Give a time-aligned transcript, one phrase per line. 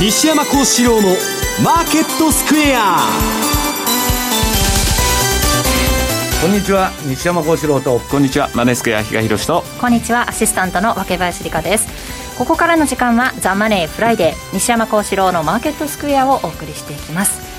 [0.00, 1.08] 西山孝四郎の
[1.62, 2.96] マーケットスクエア。
[6.40, 8.00] こんにちは西山孝四郎と。
[8.10, 9.62] こんにちはマネースクエア比嘉宏と。
[9.78, 11.86] こんにちはアシスタントの若林理香です。
[12.38, 17.49] ここからの時間はザ・マネーフライデー西山孝四郎のマーケットスクエアをお送りしていきます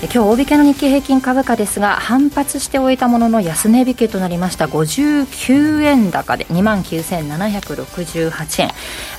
[0.00, 4.66] 今日大引けの日経平均株価ですが反発しておいたものの安値引けとなりました。
[4.66, 8.70] 59円高で2万9768円。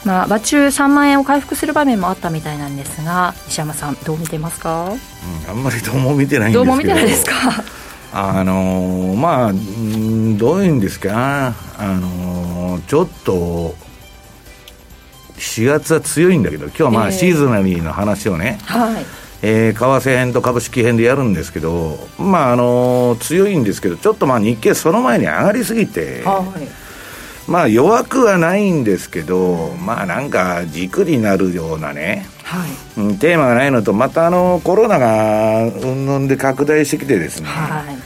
[0.05, 4.93] まあ場中3万円を回復する場面もあったみたいなんですが西山さんどう見てますか、
[5.45, 6.65] うん、あんまりどうも見てないんですけど。
[6.65, 7.33] どうも見てないですか？
[8.13, 11.55] あのー、まあどういうんですか？
[11.77, 13.75] あのー、ちょっと
[15.37, 19.05] 4月は強いんだけど今日はまあシーズナリーの話をね、えー、はい
[19.41, 37.97] えー、為替編と株式編でやるんですけど、まああの強いんですけど、ちょっとまあ日経、その前に上がりすぎて、はい、まあ弱くはないんですけど、まあなんか軸になるようなね、はい、うん、テーマがないのと、またあのコロナがうんぬんで拡大してきてですね、はい。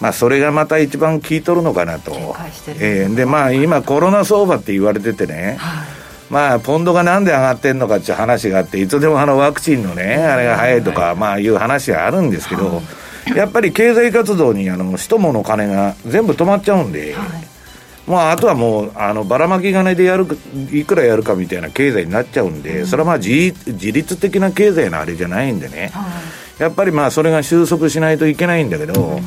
[0.00, 2.34] まあ、それがまた一番効いとるのかなと、
[2.80, 6.01] えー、でまあ今、コロナ相場って言われててね、はい
[6.32, 12.80] まあ、ポンドがなんで上がってんのかっていう話があって、いつでもあのワクチンのね、あれが早いとか、まあいう話があるんですけど、
[13.36, 17.14] やっぱり経済活動にあの人もの金が全部止まっちゃうんで、
[18.06, 20.26] まあ、あとはもう、あのばらまき金でやる
[20.72, 25.92] いくらやるかみたいな経済になっちゃうんで、それはまあ自自律的な経済のあれじゃないんでね、
[26.58, 29.20] やっぱりまあそれが収束しないといけないんだけど、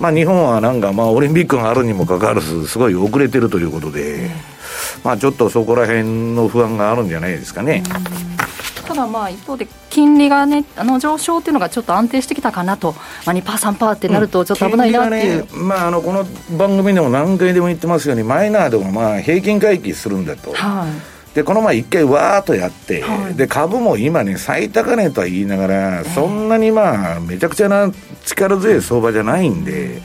[0.00, 4.28] まあ、日本はなんか、まあ、オリンピックがあるにもかかわらず、すごい遅れてるということで。
[5.04, 7.82] まあ、ちょっとそこら辺の不安があるんじゃないですかね。
[8.86, 12.92] ただまあ一方で金利がねあの上昇っていうのがちょっと安定してきたかなと、
[13.26, 16.24] まあ、2%、3%ってなるとちょっと危ないなっていう、うんね、まあ、あのこの
[16.56, 20.54] 番組でも何回でも言ってますようにマイナードがまあ平均回帰するんだと。
[20.54, 21.18] はい。
[21.34, 27.92] でこの前一回わーっとやって、はい、で株も今ね最高値とは言いながら、そんなにまあめちゃくちゃな
[28.24, 30.00] 力強い相場じゃないんで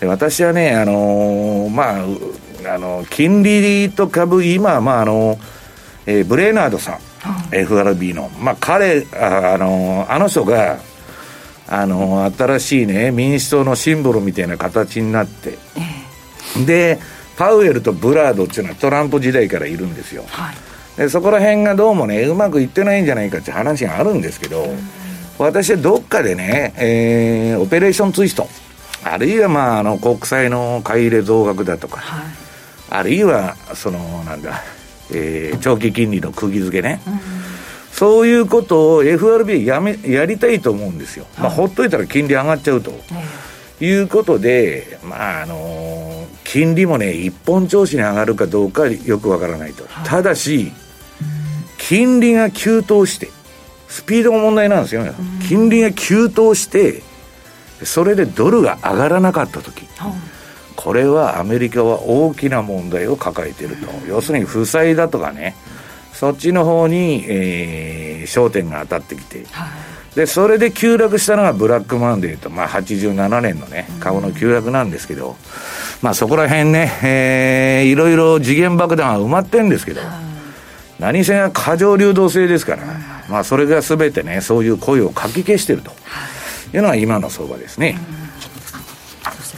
[0.00, 2.04] で私はねあのー、まあ
[2.68, 5.38] あの金利と株、今、まああの
[6.06, 6.98] えー、ブレーナードさん、
[7.52, 10.78] FRB の、まあ、彼あ、あのあの人が、
[11.68, 15.58] あの新しいね、民主党のシンボルみたいな形になって、
[16.64, 16.98] で、
[17.36, 20.24] パウエルとブラードっていうのはトランプ時代からいるんですよ。
[20.28, 20.56] はい、
[20.96, 24.64] でそこら辺がどうもね、うまくいってないんじゃないかって話があるんですけど、
[25.38, 28.48] 私はどっかでね、えー、オペレーションツイスト、
[29.02, 32.35] あるいはまああの国債の買い入れ増額だとか、はい
[32.90, 34.62] あるいはそのなんだ、
[35.12, 37.20] えー、長期金利の釘付けね、うん、
[37.92, 42.92] そういうことを FRB やめやりたいと思うんですよ、はい、まあ、ほっといたら金利上がっちゃうと、
[43.80, 50.72] いうことで、まああのー、金利もね、一本調子に上がるかどうかよくわからないと、はい、ただし、
[51.78, 53.28] 金利が急騰して、
[53.88, 55.12] スピードが問題なんですよ、ね、
[55.48, 57.02] 金利が急騰して、
[57.82, 60.35] それでドルが上がらなかった時、はい
[60.86, 65.56] これはアメリカは大きな問題を抱えていると、要するに負債だとかね、
[66.12, 69.66] そっちの方に、えー、焦点が当たってきて、は
[70.12, 75.34] い、でそれで急落したのがブラックマンデーと、まあ、87年のね、株の急落なんですけど、
[76.02, 80.08] まあ、そこら辺ね、えー、いろいろ次元爆弾は埋まってるんですけど、はい、
[81.00, 82.84] 何せが過剰流動性ですから、
[83.28, 85.90] まあ、それがすべてね、そういう声をかき消してると
[86.72, 86.78] い。
[86.78, 87.98] うのが今の相場ですね。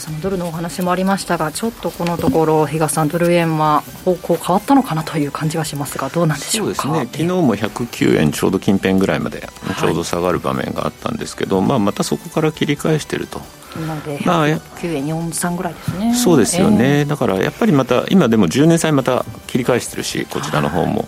[0.09, 6.83] そのドルのお話もありましたが、ちょっとこのところ、比嘉さん、ドル円は方向変わったのかなという感じがしますが、どうなんでしょうか？
[6.83, 9.47] そうですね、昨日も109円ちょうど近辺ぐらいまで、
[9.79, 13.43] ちょうど下がる場面があったんですけど、はい、まあ、またそこから切り返していると。
[13.79, 21.07] なので109円43ぐらいですね、そうですよね、えー、だからやっぱりまた、今でも10年債また切り返してるし、こちらの方も。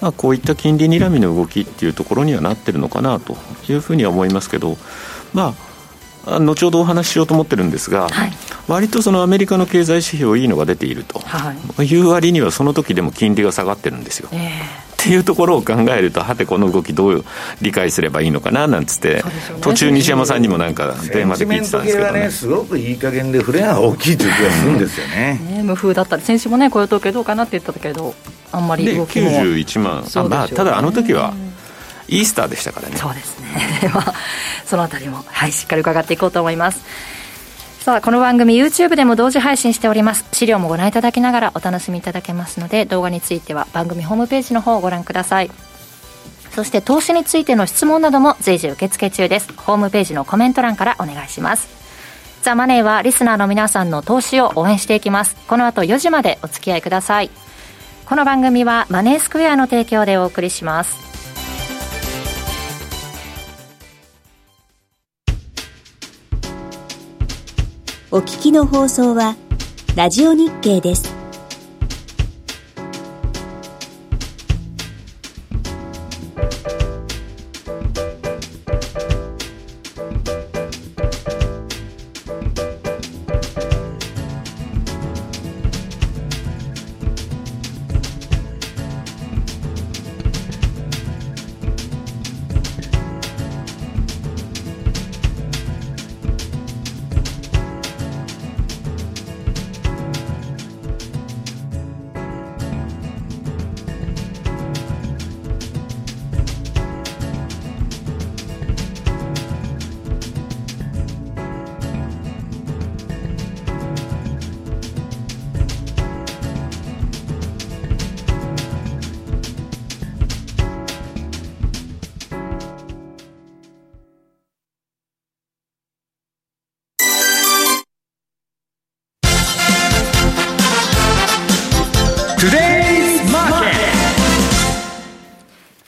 [0.00, 3.38] まあ、こういった金利にらみの動きっていうところにはなってるのかなと
[3.68, 4.76] いうふうには思いますけど、
[5.32, 5.63] まあ、
[6.26, 8.32] 後ほどお話ししようと思ってるんですが、はい、
[8.68, 14.28] 割とそのアメリカの経済指標いいのが出ていると、はい、いう割にはその時でも金利が下がってるんですよ。
[14.32, 17.24] えーっていうところを考えると、はてこの動きどう
[17.60, 19.22] 理解すればいいのかななんつって、ね、
[19.60, 22.12] 途中西山さんにもなんか電話で聞いてたんですけど。
[22.12, 22.20] ね。
[22.20, 25.40] ねすごくいい加減で、触れが大きいという気がするんですよね。
[25.56, 28.14] ね無風だったり、先週もね、雇用統計どうかなって言ったけど、
[28.50, 29.30] あんまり動きも。
[29.30, 31.34] 91万、あまあ、ただあの時は、
[32.14, 32.96] イースターでしたからね。
[32.96, 33.90] そうですね。
[34.64, 36.80] そのあたりも、はい、しっかり伺っていこうと思います。
[37.80, 40.24] さあ、この番組 YouTube でも同時配信しております。
[40.32, 45.50] 資料もご覧いただきながらお楽しみいただけますので、動画については番組ホームページの方をご覧ください。
[46.54, 49.48] そして投資についての質問なども随時受付中です。
[49.56, 51.68] ホームページのコメント欄からお願いします。
[52.42, 55.36] ザ・マネーはリスナーの皆さんの投資を応援していきます。
[55.48, 57.30] この後4時までお付き合いください。
[58.06, 61.13] この番組はマネースクエアの提供でお送りします。
[68.14, 69.34] お聞きの放送は、
[69.96, 71.23] ラジオ日経です。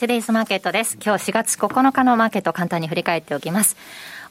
[0.07, 0.99] トゥデイズマーケットです。
[1.05, 3.77] 今日4月9日のマーケット簡単に振り返っておきます。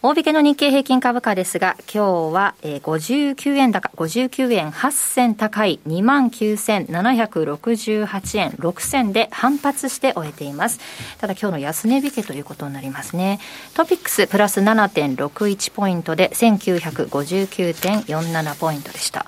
[0.01, 10.79] 大引けの日経平均株価ですが、今日は59円高、59円8銭高い29,768円6銭で反発して終えています。
[11.19, 13.41] ただ今日の安値引けということになりますね。
[13.73, 19.25] トピックスプラス7.61ポイントで1959.47ポイントでした。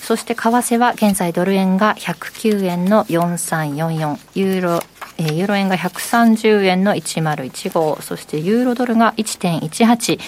[0.00, 4.80] そして為替は現在ドル円が109円の4344、ユーロ、
[5.18, 10.20] え、ユーロ円が130円の1015、そしてユーロドルが1.18、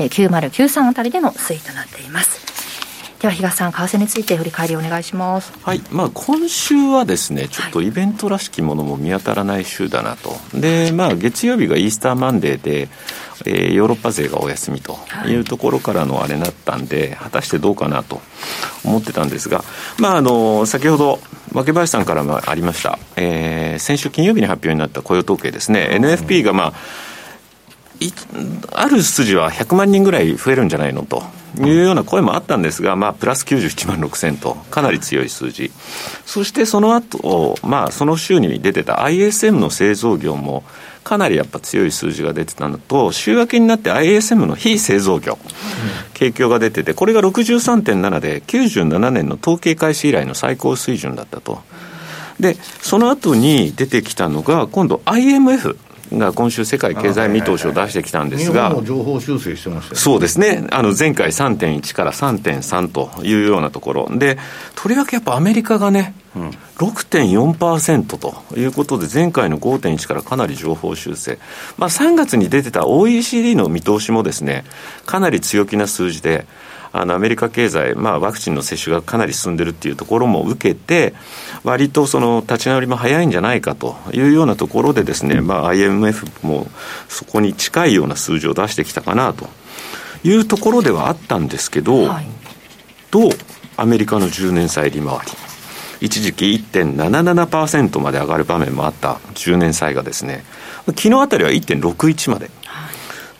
[0.00, 2.59] えー、9093あたりでの推移となっています。
[3.20, 5.52] では比嘉さん、為替について振り返りお願いします。
[5.62, 10.32] はい、まあ今週はですね、ちょっとイベントらしきものも見当たらない週だなと。
[10.58, 12.88] で、まあ月曜日がイースターマンデーで、
[13.44, 15.34] えー、ヨーロッパ勢がお休みとい。
[15.34, 18.22] うところからのあれになったんで、果たしてどうかなと
[18.84, 19.64] 思ってたんですが、
[19.98, 21.20] まああの先ほど
[21.52, 26.72] 若林さんからもありました、えー、先週金曜日に発表になった雇用統計ですね、NFP がまあ
[28.72, 31.22] ある筋は100万人ぐらい増えるんじゃないのと
[31.58, 35.70] いうような声もあったんですが、まあ、プラス91万6000と、かなり強い数字。
[36.26, 40.64] そしてその後、まあ、その週に出てた ISM の製造業も、
[41.02, 45.38] かなりやっぱ強い数字が出てたのと、週明けになって ISM の非製造業、
[46.14, 51.62] 景況が出てて、これが63.7で、97年の統計開始以来の最高水準だったと。
[52.38, 55.76] で、その後に出てきたのが、今度 IMF。
[56.12, 64.38] が今週、世界経済見通しを出してきたんですが、情報修正してました、ね、そうですね、あの前回3.1から3.3というようなところ、で
[64.74, 71.38] とりわけやっぱアメリカがね、うん、6.4%ということで、前回の5.1からかなり情報修正、
[71.76, 74.64] まあ、3月に出てた OECD の見通しもですね、
[75.06, 76.46] かなり強気な数字で、
[76.92, 81.14] あのアメリカ経済、まあ、ワクチンの接種がかなり進んでるっていうところも受けて、
[81.62, 86.66] 割とその立ち直りも早いんじゃないかというようなところでですね、まあ、IMF も
[87.08, 89.48] そこに近いような数字を出してきたかなと。
[90.22, 92.26] いうところではあったんですけど、はい、
[93.10, 93.30] どう
[93.76, 95.50] アメリカの10年債利回り。
[96.00, 100.44] 一時期1.77%まで上がる場面もあった10年債がですね
[100.86, 102.50] 昨日あたりは1.61まで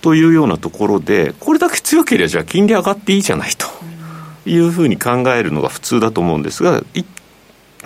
[0.01, 3.67] というようなところで、これだけ強ければじゃあ金利上がっていいじゃないと
[4.49, 6.83] いうふうに考えるのが普通だと思うんですが、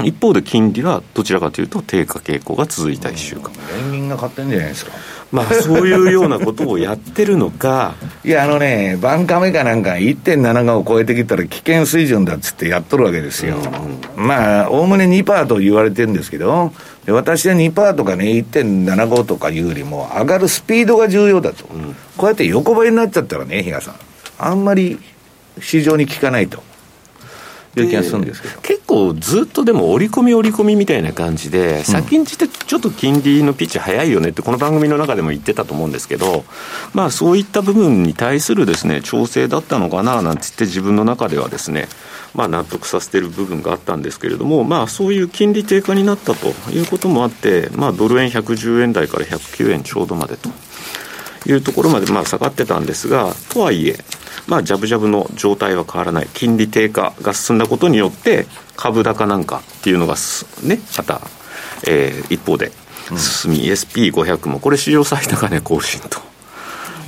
[0.03, 3.53] 一方で金利はどちらかというと低下傾向が続いた1週間。
[3.77, 4.93] 連銀が買ってんじゃないですか。
[5.33, 7.95] まあ、そういうようなことをやってるのか。
[8.25, 13.57] いやあのねバンカメかなんか1.7を超えてきたら危険水準だっつってやっとるわけですよ、
[14.17, 16.73] うん、まあおおむね2%と言われてるんですけど
[17.05, 23.95] で私は2%とかね1.75とかいうよりも上がるスピードが重要だと、うん、こうやって横ばいになっちゃったらね比嘉さん
[24.39, 24.99] あんまり
[25.61, 26.63] 市場に効かないと
[27.77, 28.61] いう気がするんですけど。
[28.61, 36.45] 結構ずっとでも織り込み織り込みみたいな感じで、先んじてちょっと金利のピッチ早いよねってこの番組の中でも言ってたと思うんですけど
[36.93, 41.89] まあそういった部分に対するですね調整だったのかななんて言って自分の中ではですね
[42.35, 50.51] まあ納得させてる部分があったんですけれどもまあそういう金利低下になったということもあってまあドル円110円台から109円ちょうどまでと。
[51.47, 53.99] いうところまでまあ下がってたんですがとはいえ
[54.47, 58.47] まあ、ジャブジャブの状態は変わらない、金利低下が進んだことによって、
[58.77, 60.17] 株高なんかっていうのが
[60.63, 61.21] ね、また、
[61.87, 62.73] えー、一方で
[63.17, 66.21] 進み、うん、SP500 も、これ、史上最高値更新と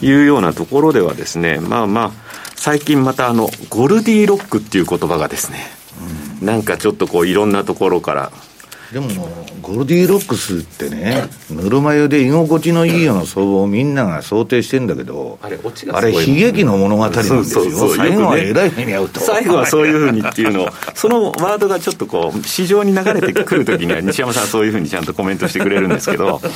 [0.04, 2.10] いうようなところではですね、まあまあ、
[2.54, 5.58] 最近またあの、ゴルディロックっていう言葉がですね、
[6.40, 8.32] うん、なんかちょっとこう、いろんなところから、
[8.92, 9.08] でも
[9.62, 17.90] ゴルディロックスってねぬるま湯で居心地のいいような相場をみんなが想定してんだけどあれオチがあれ悲劇の物語なんですよ。
[17.96, 19.20] 最後はえらい目に遭うと。
[19.20, 20.64] 最後はそういうふうにっていうの。
[20.64, 26.40] をそのワードがちょっとこう市場に流れてくるときには西山さんそういうふうにちゃんとコメントしてくれるんですけど。
[26.40, 26.50] だか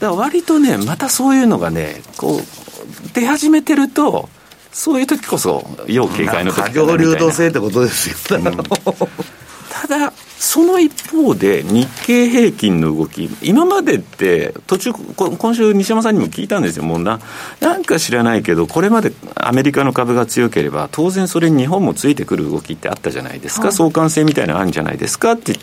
[0.00, 4.28] ら割とねまたそういうのがねこう出始めてると
[4.72, 8.44] そういう時こそ要警戒の時過剰流動性ってことですよ、うん、
[9.70, 17.20] ただその一方で、日経平均の動き、今までって、途中、今週、西山さんにも聞いたんですよ、もうな、
[17.60, 25.54] なんか知らないけど、これまでアメリカの株が強ければ、当然それに日本もついてくる動きってあったじゃないですか、はい、相関性みたいなのあるんじゃないですかって、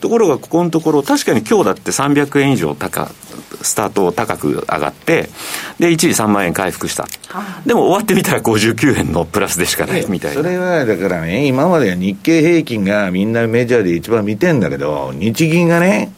[0.00, 3.10] ところが、ここのところ、確かに今日だって300円以上高、
[3.62, 5.28] スタート高く上がって、
[5.78, 7.06] で、一時3万円回復した。
[7.66, 10.42] でも終わってみたら59円のプラスでしかないみたいな。
[10.42, 16.12] それはだからね、今までは日経平均がみんなメジャーで一番見てんだけど、日銀がね、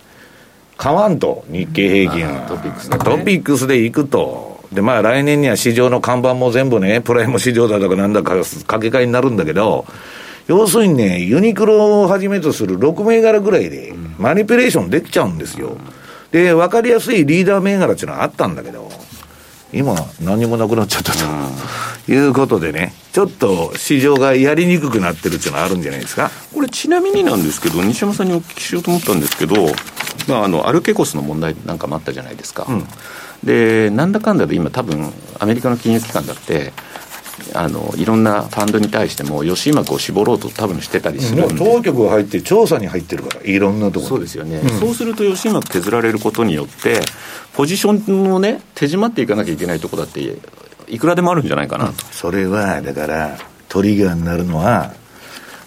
[0.76, 2.46] 買わんと、日経平均は。
[2.46, 4.62] トピックス、ね、トピックスでいくと。
[4.70, 9.86] で、まあ来年には市場の看板も全部ね、プライム市場だとかなんだか掛け替えになるんだけど、
[10.48, 15.78] 要するにね、ユニクロをはじめとする6銘柄ぐらいで、マニピュレーションできちゃうんですよ。
[16.30, 18.90] で、分かりやすいリーダー銘柄っていうのはあったんだけど、
[19.72, 26.30] 今、何もなくなっちゃったということでね、ちょっと市場がやりにくくなってるっていうのはあるんじゃないですか？
[26.54, 29.54] これ、ちなみになんですけど、西山さんにお聞きしようと思ったんですけど、
[30.26, 32.66] まあ、あのアルケコスの問題なんかもあったじゃないですか。
[32.68, 32.84] うん、
[33.44, 36.72] でなんだかんだで今多分アメリカの金融機関だって
[37.54, 47.00] あのいろんなファンドに対しても、吉井幕を絞ろうと多分してたりするんで、当局が入って、調査に入ってるから、いろんなところそうですよね、うん、そうすると吉井幕削られることによって、
[47.54, 50.38] ポジションをね、手締まっていかなきゃいけないところだって、
[50.88, 53.38] いくらでもあるんじゃないかなと、うん、それはだから、
[53.68, 54.92] トリガーになるのは、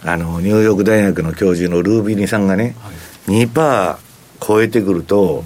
[0.04, 2.92] あのニューヨーク大学の教授のルービニさんがね、は
[3.34, 3.98] い、2%
[4.46, 5.44] 超えてくると、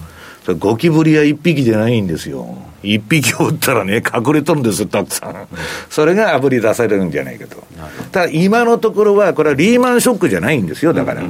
[0.59, 2.57] ゴキブリは1匹じゃないんですよ。
[2.85, 5.47] 一匹おったらね、隠れとるんですたくさん。
[5.89, 7.57] それがあぶり出されるんじゃないかと。
[8.11, 11.23] ただ、今のところは、これはリーマンショックじゃないんですよ、だから。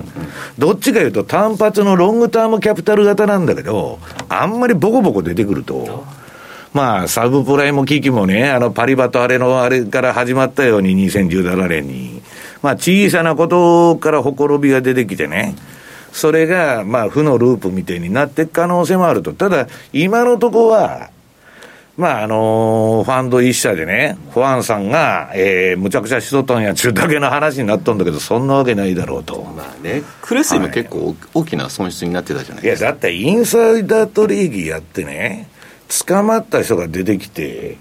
[0.58, 6.06] どっちかいうと、単発のロングタームキャピタル型なんだけど、あんまりボコボコ出てくると、
[6.74, 12.22] まあ、サブプライム危機もね、あの、パリバとあれのあれから始まったように、2017年に。
[12.62, 15.56] まあ、小さなことからほころびが出てきてね。
[16.12, 19.34] それが、まあ、負のループみたいになっていく可能性もあると。
[19.34, 21.10] ただ、今のところは、
[21.98, 29.42] まあ、あのー、ファンド一社でね、ファンさんが、えー、むちゃくちゃしとったんやちゅうだけの話になったんだけど、そんなわけないだろうと。
[29.56, 32.86] まあね、クレスも結構大きな損失になってたじゃないですか。
[32.86, 35.48] いや、だってインサイダー取引やってね、
[36.06, 37.78] 捕まった人が出てきて、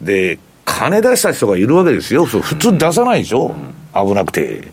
[0.00, 2.26] で、金出した人がいるわけですよ。
[2.26, 3.56] 普通出さないでしょ、
[3.94, 4.68] うん、危なくて。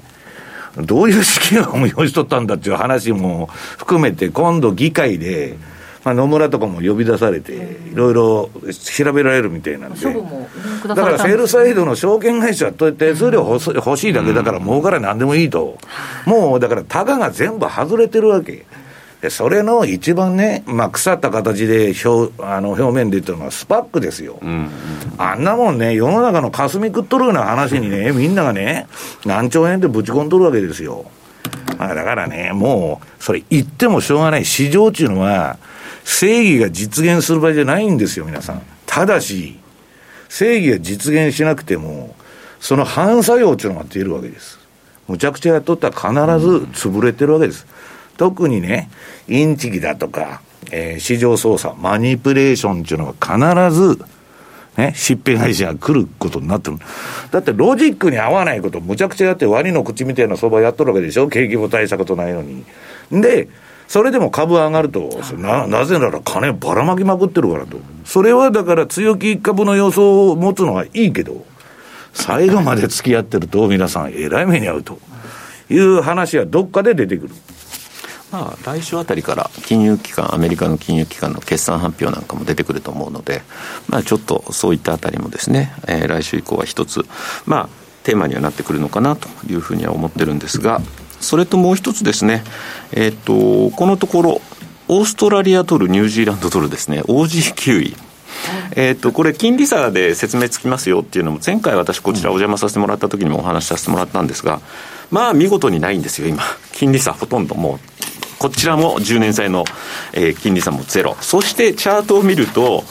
[0.77, 5.74] どういう資金を用意しとったんだっていう話も含めて、今度議会で、うん
[6.05, 7.53] まあ、野村とかも呼び出されて、
[7.91, 8.49] いろいろ
[8.95, 9.99] 調べられるみたいなんで、
[10.87, 15.79] だからセールサイドの証券会社と手数料欲しいだけだから、儲から何でもいいと、
[16.27, 18.65] もうだから、たかが全部外れてるわけ。
[19.21, 24.37] でそれの一番ね、まあ、腐った形で表あの表面で言ってるのはスパックですよ、
[25.17, 28.85] あんなもんね、世の中の霞食っとるような話にね、みんながね、
[29.25, 31.05] 何兆円でぶち込んどるわけですよ。
[31.79, 35.57] まあ、だからね、もう、それ言ってもしょうがない、市場っていうのは、
[36.05, 38.61] 正義が実現する場合じゃないんですよ、皆さん。
[38.85, 39.59] ただし、
[40.29, 42.15] 正義が実現しなくても、
[42.61, 44.59] その反作用っていうのが出るわけです。
[45.07, 47.67] むちゃくちゃやっとったら必ず潰れてるわけです。
[48.17, 48.89] 特にね、
[49.27, 53.99] インチキだとか、えー、市場操作、マニプレーションっていうのが必ず、
[54.77, 56.77] ね、疾病配信が来ることになってる。
[57.31, 61.29] だってロジックに合わないことむちゃくちゃやってワニの口みたいな相場やっとるわけでしょ？
[61.29, 62.65] 景気も大したことないのに。
[63.11, 63.47] で、
[63.87, 67.77] それでも株上がると、ななぜなら金ばらまきまくってるからと。
[68.03, 71.45] それはだから強気株の予想を持つのはいいけど、
[72.13, 74.99] 最後まで付き合ってると皆さんえらい目に遭うと
[75.69, 77.33] いう話はどっかで出てくる。
[78.31, 83.43] まあ、来週あたりから金融機関、アメリカの金融機関の決算発表なんかも出てくると思うので、
[83.87, 87.05] まあ、ちょっとそういったあたりもですね、えー、来週以降は一つ、
[87.45, 87.69] まあ、
[88.03, 90.81] テーマにはなってくるのかなというふうには思ってるんですが、
[91.25, 92.43] それともう一つですね、
[92.91, 94.41] えっ、ー、と、このところ、
[94.87, 97.95] オーストラリアドル、ニュージーランドドルですね、OG9 位。
[98.75, 104.61] えっと、これ、金利差で説明つきますよっていうのも、前回私、こちらお邪魔させてもらった時にもお話しさせてもらったんですが、
[105.09, 106.43] まあ、見事にないんですよ、今。
[106.73, 107.79] 金利差ほとんどもう、
[108.37, 109.63] こちらも10年債の、
[110.13, 111.17] えー、金利差もゼロ。
[111.21, 112.83] そして、チャートを見ると、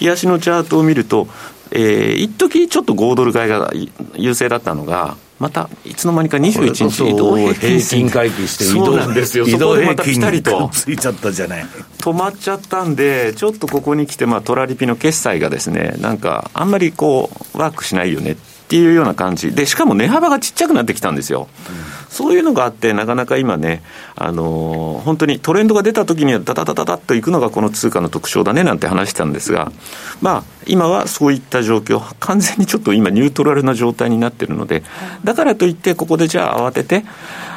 [0.00, 1.28] 冷やしのチャートを見ると、
[1.70, 3.72] えー、一時ちょっと5ドル買いが
[4.14, 9.46] 優勢だったのが、またいつの間にか21日移動平均線回帰して移動なんですよ。
[9.46, 11.64] 移動またピタリとついちゃったじゃない
[11.98, 19.52] 止まっちゃったんでちょっとここに来てまあトラリピの決済がですねなんかあんまりこうワークしないよねってていうような感じ。
[19.52, 23.82] でしかも値幅がちっちゃくなってきたんですよ、うんそういうのがあって、なかなか今ね、
[24.14, 29.72] あのー、本当にトレンドが出た時には、だだだだだっといくのがこの通貨の特徴だねなんて話したんですが、
[30.20, 34.84] まあ、今はそういった状況、完全にちょっと今、ニュートラルな状態になってるので、
[35.24, 37.04] だからといって、ここでじゃあ慌てて、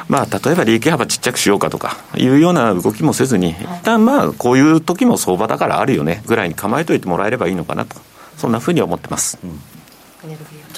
[0.08, 7.94] まあ、例えば利益幅ちっちゃくしようかとかいうような動きもせずに、一旦まあ、こういう時も相場だからあるよねぐらいに構えといてもらえればいいのかなと、
[8.36, 9.38] そんなふうに思ってます。
[9.44, 9.60] うん、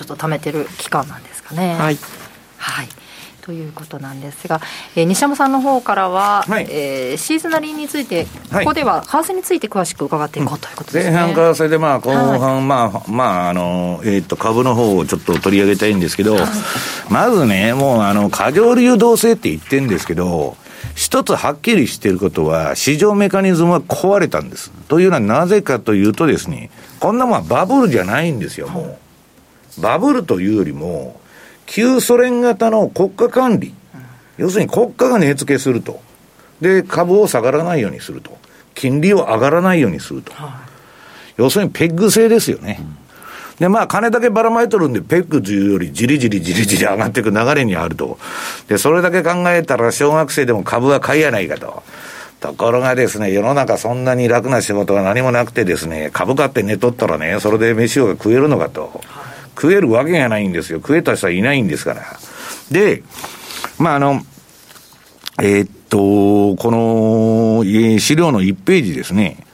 [0.01, 1.75] ちょっと貯めてる期間なんですかね。
[1.75, 1.99] はい。
[2.57, 2.89] はい。
[3.43, 4.61] ということなんですが、
[4.97, 16.37] えー、西山さんの方からは、はい、えー、シーズナリーについて、ここでは為替について詳しく伺っていこうということですね、前半為替で、まあ、後半、はい、まあ、まあ、あの、えっ、ー、と、株の方をちょっと取り上げたいんですけど、
[17.11, 20.57] まずね、もう、あの、過剰流動性って言ってるんですけど、
[20.95, 24.71] 一つはっきりしていることは、市場メカニズムは壊れたんです。
[24.89, 28.99] というのはなぜかというとですね、こんなもんはバブルじゃないんですよ、もう。
[29.79, 31.21] バブルというよりも、
[31.67, 33.75] 旧ソ連型の国家管理、
[34.39, 36.01] 要するに国家が値付けすると。
[36.61, 38.37] で、株を下がらないようにすると。
[38.75, 40.33] 金利を上がらないようにすると。
[41.37, 42.81] 要するにペッグ制ですよね。
[43.59, 48.19] で、まあ、金だけばらまいとるんで、ペッグというより、じりじりじりじり上がっていく流れにあると。
[48.69, 51.83] で、それだけ考えたら、小学生でも株は買いやないかと。
[52.41, 59.03] ところがですね、世の中そんなに楽な仕事が何もなくてですね、株価って寝とったらね、それで飯を食えるのかと。
[59.55, 60.79] 食えるわけがないんですよ。
[60.79, 62.03] 食えた人はいないんですから。
[62.71, 63.03] で、
[63.79, 64.23] まあ、あの、
[65.43, 67.65] えー、っと、この、
[67.99, 69.45] 資料の1ページですね。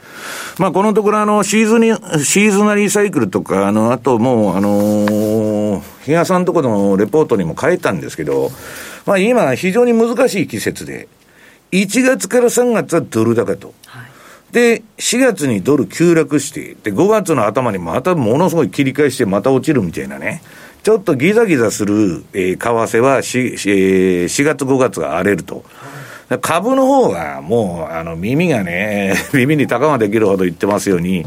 [0.57, 8.49] まあ、このところ、あの、シーズンに、シーズナリーサイクルとか、あの、あともう、あの日嘉さんとこのレポートにも書いたんですけど、
[9.05, 11.07] まあ、今、非常に難しい季節で、
[11.71, 13.73] 1月から3月はドル高と。
[13.85, 14.06] はい
[14.51, 20.41] で、4月にドル急落して、で、5月の頭にまたものすごい切り返してまた落ちるみたいなね。
[20.83, 25.65] ちょっとギザギザする、えー、為替は 4, 4, 月5月が荒れると。
[26.41, 31.25] 株の方がもう、あの、耳がね、 耳に高ができるほど言ってますように、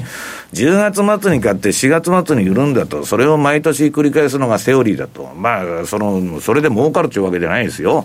[0.52, 5.30] 10月末に買って4月末に緩んだと、それを毎年繰り返すのがセオリーだと。
[5.38, 8.04] まあ、その、それで儲かるっていうわけじゃないですよ。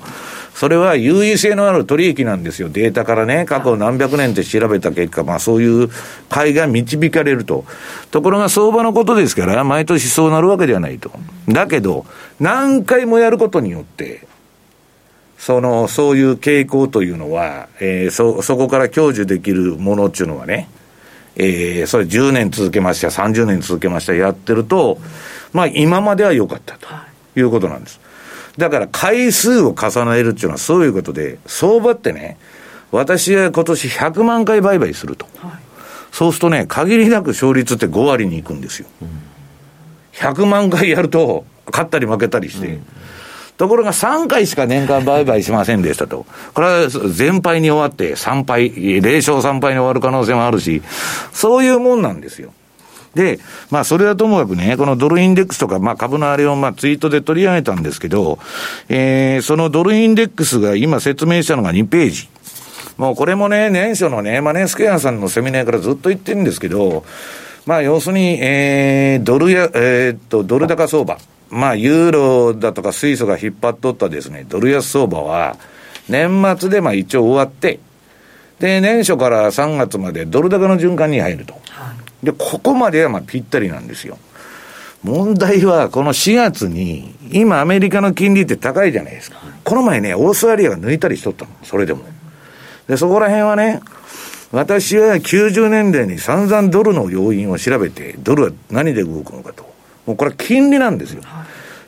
[0.56, 2.70] それは優位性のある取引なんですよ。
[2.70, 5.89] データからね、過去何百年って調べた結果、まあそういう
[6.30, 7.65] 買いが導かれると。
[8.10, 11.12] ところが相場のことですから、毎年そうなるわけではないと。
[11.50, 12.06] だけど、
[12.39, 14.26] 何回もやることによって、
[15.38, 20.70] その、そういう傾向というのは、えー、そ、そこから享受できるものっていうのはね、
[21.36, 25.00] えー、それ10年続けました、30年続けました、やってると、
[25.52, 26.88] まあ今までは良かったと
[27.36, 28.05] いうことなんです。
[28.58, 32.38] だから回数を重ねるっていうのはそういうことで、相場ってね、
[32.91, 35.28] 私は今年100万回売買すると。
[35.38, 35.52] はい、
[36.12, 38.88] そうするとね、限りなく勝率って5割にいくんですよ。
[39.02, 39.10] うん、
[40.13, 42.86] 100万回やると、勝ったり負けたりして、うん
[43.58, 46.26] ところが3回しか年間売買しませんでしたと。
[46.54, 50.82] これは全敗に終わって3敗、0勝3敗に終わる可能性もあるし、
[51.32, 52.54] そういうもんなんですよ。
[53.15, 53.39] で、
[53.71, 58.39] まあ、それはともかくね、このドルインデックスとか、まあ、株のあれを、まあ、ツイートで取り上げたんですけど、
[58.89, 62.30] えー、そのドルインデックスが今説明したのが2ページ。
[62.97, 67.04] もうこれもね、年初のね、マネースケアさんのセミナーからずっと言ってるんですけど、
[67.65, 71.17] まあ、要するに、えー、ドルや、えー、っと、ドル高相場。
[71.49, 75.58] まあ、ユーロだとか水素が引っ張っとったですね、ドル安相場は、
[76.10, 77.80] 年末でまあ一応終わって、
[78.60, 81.54] で、年初から3月までドル高の循環に入ると。
[81.54, 81.95] はい、
[82.26, 84.18] で、ここまではまあぴったりなんですよ。
[85.04, 89.38] 問題は、この4月に、今アメリカの金利って高いじゃないですか。
[89.64, 92.04] この前ね、オーストラリアが抜いたりしとったの、それでも。
[92.88, 93.82] で、そこら辺はね、
[94.52, 99.64] 私は90年代に散々ドルの要因を調べて、ドルは何で動くのかと。
[100.08, 101.22] もうこれは金利なんですよ。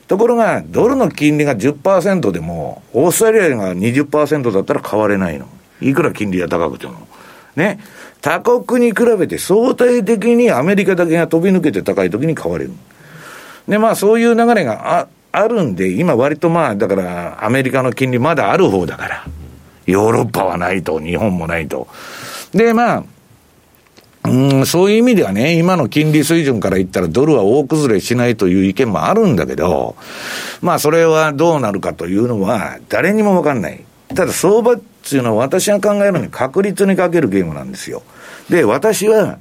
[0.07, 5.47] ところが、ドルの金利が10%でも、オーストラリアが20%だったら変われないの。
[5.81, 7.07] いくら金利が高くても。
[7.55, 7.79] ね。
[8.21, 12.71] 他国に比べて相対的にアメリカだけが飛び抜けて高い時に変われる。
[13.67, 19.25] で、まあそういう流れがああるんで、今割とまあ、だからアメリカの金利まだある方だから。
[19.85, 21.87] ヨーロッパはないと、日本もないと。
[22.53, 23.03] で、まあ、
[24.25, 29.95] うん、そういう意味ではね、今の金利水準から言ったらドルは大崩れしないという意見もあるんだけど、
[30.61, 33.85] まあそれはどうなるかというのは誰にもわかんない。
[34.13, 34.75] ただ相場
[35.07, 38.03] っていうのは私が考えるのに確率にかけるゲームなんですよ。
[38.49, 39.39] で、私は、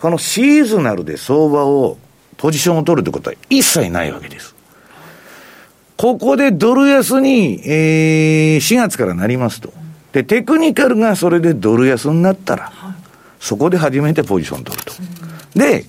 [0.00, 1.98] このシーズナルで相場を、
[2.38, 4.54] ポジションを取るってことは一切ないわけです。
[5.96, 9.72] ここでドル安に、えー、4月からなりますと。
[10.12, 12.72] で、テクニカルがそれでドル安になったら、
[13.38, 14.92] そこで初めてポジション取ると。
[15.54, 15.84] で、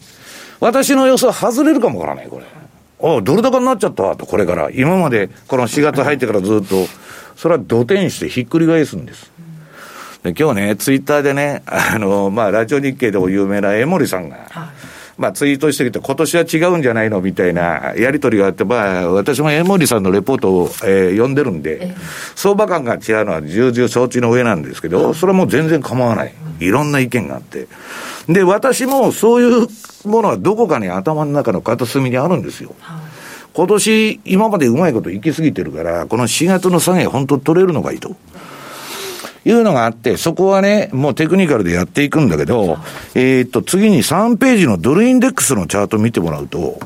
[0.59, 2.45] 私の予想外れるかもわからない、これ。
[3.03, 4.69] あドル高になっちゃったと、これから。
[4.71, 6.87] 今まで、この4月入ってからずっと、
[7.35, 9.31] それは土天してひっくり返すんです。
[10.23, 21.93] で今日ね、ツイッターでね、あの、まあ、ラジオ日経でも有名な江森さんが、はいまあ、ツイートしてきて、今年は違うんじゃないのみたいなやり取りがあって、まあ、私も江森さんのレポートを、えー、読んでるんで、
[22.35, 26.33] 相場感が違うのは重々承知の上なんですけど、それはもう全然構わない。
[26.59, 27.67] いろんな意見があって。
[28.27, 29.67] で、私もそういう
[30.07, 32.75] ものはどこかに頭の中の片隅にあるんですよ。
[33.53, 38.15] 今年、今までうまいこと行き過ぎてるから、この4月の下げ、本当取れるのがいいと。
[39.45, 42.77] いうのがあって、そこはね、もうテクニカルでやっていくんだけど、
[43.13, 46.79] えー、っと、次に3ページのドルインデックスのチャート見てもらうと、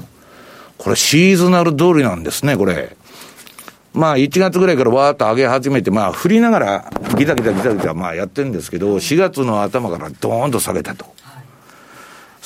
[0.78, 2.98] これシーズナル通りなんですね、これ。
[3.94, 11.06] まあ、1月ぐらいからわーっと上げ始めて、まあ、振りながら、ギタギタギタギタ、まあ、やってるんですけど、4月の頭からドーンと下げたと。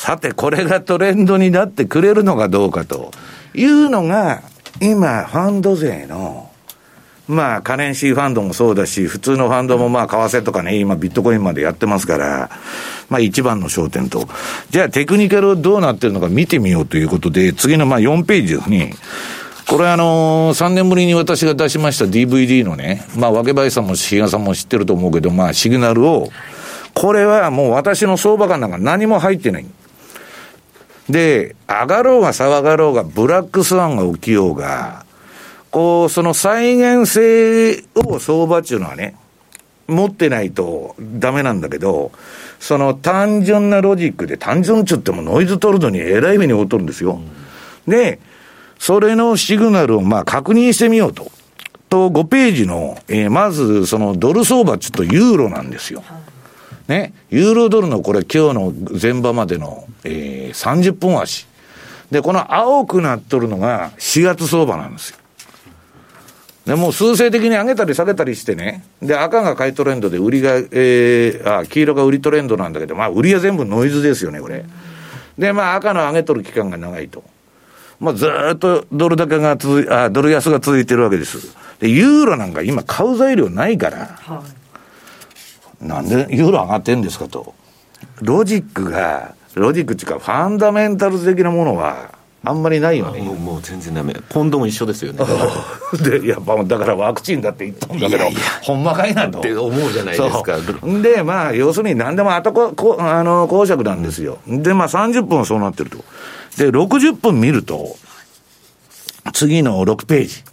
[0.02, 3.12] さて、これがトレンドになってくれるのかどうかと
[3.54, 4.42] いうのが、
[4.82, 6.50] 今、ファンド税の
[7.28, 12.50] まあ、カレンシーファンドもそうだし、普通のファンドもまあ、為替とかね、今ビットコインまでやってますから、
[13.10, 14.28] まあ一番の焦点と。
[14.72, 18.90] じゃあテクニカルどうなってるのか見てみようということで、次のまあ4ページに、
[19.68, 26.32] これあのー、3年ぶりに私が出しました DVD のね、まあ、わけばいさんも比嘉さんも知ってると思うけど、まあ、シグナルを、
[26.96, 29.66] これはもう私の相場感なんか何も入ってない。
[31.10, 35.06] で、上がろうが騒がろうが、ブラックスワンが起きようが、
[35.72, 39.16] こう、その再現性を相場っていうのはね、
[39.88, 42.12] 持ってないとダメなんだけど、
[42.60, 47.20] その単純なロジックで、単純っつってもノイズ取るのにえらい目に劣るんですよ。
[47.88, 48.20] うん、で、
[48.80, 51.32] それのシグナルをまあ確認してみようと。
[51.90, 56.04] と、5ページの、えー、まずそのドル相場ちょっとユーロなんですよ。
[56.88, 57.14] ね。
[57.30, 61.48] ユーロドルのこれ今日の前場までの、えー、30分足。
[62.12, 65.18] で、この青くなっとるのが4月相場なんですよ。
[66.66, 74.64] でもう趨勢的に上げたり下げたりしてね、で、赤が買いトレンドで、売りが、えー、あ、黄色が売りトレンドなんだけど、まあ、売りは全部ノイズですよね、これ。
[75.40, 77.24] で、まあ、赤の上げとる期間が長いと。
[78.00, 81.56] まあ、ずっとドル高が続い、あ、ドル安が続いてるわけです。
[81.80, 84.44] で、ユーロなんか今買う材料ないから、は
[85.84, 87.56] い、なんでユーロ上がってんですかと。
[88.22, 93.22] ロジックが、ロジックっていうか、ファンダメンタルズ的なものは、あんまりないよね。
[93.22, 94.16] もうもう全然ダメ。
[94.30, 95.24] ポンドも一緒ですよね。
[96.02, 99.40] で、やっぱだからワクチンだって言ったんだけど、いやいやほんまかいなと。
[99.40, 100.58] って思うじゃないですか。
[101.04, 104.40] で、まあ、要するに何でも後ここあの公爵なんですよ。
[104.48, 105.98] で、まあ30分はそうなってると。
[106.58, 107.96] で、60分見ると、
[109.34, 110.44] 次の6ページ。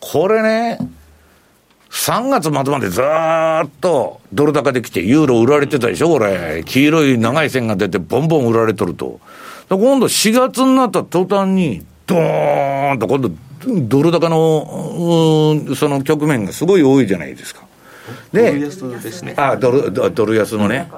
[0.00, 0.78] これね、
[1.96, 6.62] 3月末までずーっとドル高できて、ユーロ売られてたでしょ、これ。
[6.64, 9.18] 黄色い長い線が出て、ボンボン売られとると。
[9.70, 13.30] 今度4月になった途端に、ドーンと今度、
[13.88, 17.62] ドル高の、その局面がすごい多いじゃないですか。
[18.30, 19.34] で、ドル安ですね。
[19.36, 20.88] あドル、ドル安のね。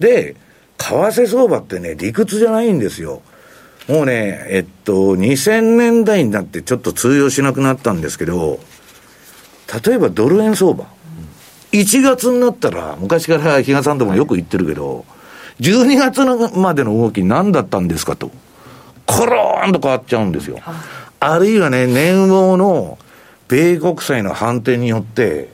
[0.00, 0.34] で、
[0.78, 3.20] 為替相場ってね、理屈じゃないんですよ。
[3.86, 8.58] もうね、えっと、2000年代になってちょっと通用しなくなったんですけど、
[9.84, 10.86] 例えばドル円相場。
[11.72, 15.06] 1月になったら、昔から比嘉さんともよく言ってるけど、
[15.60, 18.30] 12月のまでの動き何だったんですかと。
[19.06, 20.58] コローンと変わっちゃうんですよ。
[21.20, 22.98] あるいはね、年号の
[23.48, 25.50] 米国債の反転によって、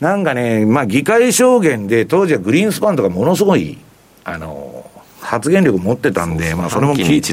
[0.00, 3.78] なんかね、まあ議会証言で当時はグリーンスパンとかものすごい、
[4.24, 7.32] あの、発言力持ってたんで、まあそれも聞いて、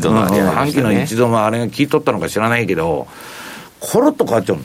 [0.51, 3.07] 半期の一度もあれが聞いとったのか知らないけど、
[3.79, 4.57] コロッと変わっちゃう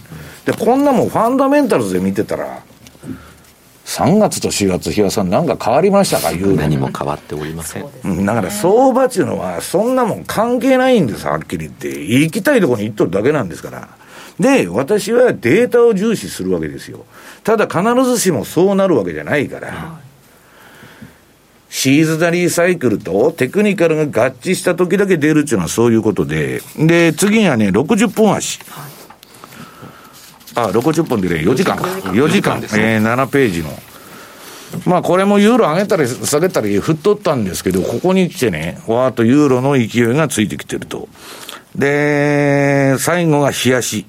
[0.44, 2.62] で、こんなもんファンダメンタルズで見てたら、
[3.86, 13.88] 3月と4月、比嘉さん、なんか変わりましたか、ユーロ何も変わっておりません、うん、だから相場っていうのは、そんなもん関係ないんです、はっきり言って、行きたいところに行っとるだけなんですから。
[14.40, 17.04] で、私はデータを重視するわけですよ。
[17.44, 19.68] ただ、必ずしもそうなるわけじゃないから。
[19.68, 20.04] はい
[21.76, 28.60] シーズナリーサイクルとテクニカルが合致した時だけ出るっていうのはそういうことで、で、次にはね、60分足。
[28.68, 28.93] はい
[30.54, 31.84] あ、60分でね、4時間か。
[31.84, 33.70] 4時間、ですえー、7ページの。
[34.86, 41.08] まあこれもユーロ上げたり下げたり振っとったんですけど、ここに来てね、わーっとユーロの勢いがついてきてると。
[41.76, 44.06] で、最後が冷やし。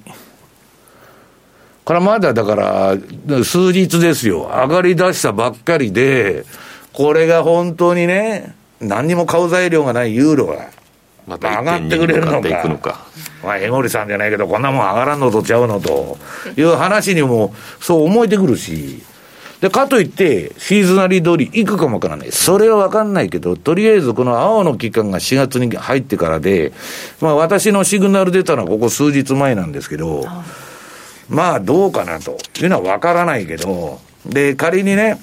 [1.84, 2.96] これまだだから、
[3.44, 4.50] 数日ですよ。
[4.52, 6.44] 上がり出したばっかりで、
[6.92, 10.68] これが本当にね、何にも買う材料がないユーロが、
[11.26, 13.06] また上がってくれるのか。
[13.42, 16.18] まあ、江森さんじゃないけど、こんなもん上がらんのとちゃうのと
[16.56, 19.02] いう話にも、そう思えてくるし。
[19.60, 22.32] で、かといって、シーズナリー通り行くかもわからない。
[22.32, 26.72] それはわかんないけど、とりあえずこの青の期間が4月に入ってからで、
[27.20, 30.24] まあ私のシグナル出たのはここ数日前なんですけど、
[31.28, 35.18] まあどうかなというのはわからないけど、で、仮にね、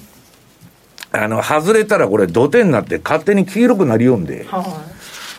[1.12, 4.46] あの、外れたらこれ土手になって勝手に黄色くなりよんで、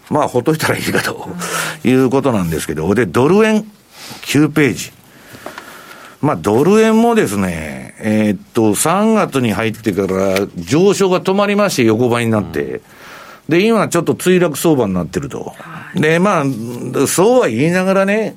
[0.09, 1.27] まあほっといたらいいかと
[1.83, 3.65] いうことなんですけど、で、ドル円
[4.21, 4.91] 9ページ。
[6.21, 12.81] まあ、ドル円もですね、えー、っと、3月に入ってから上昇が止まりまして、横ばいになって、
[13.47, 15.53] で、今ちょっと墜落相場になってると。
[15.93, 18.35] で、まあ、そうは言いながらね、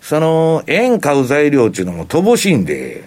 [0.00, 3.04] その、円買う材料っていうのも乏しいんで、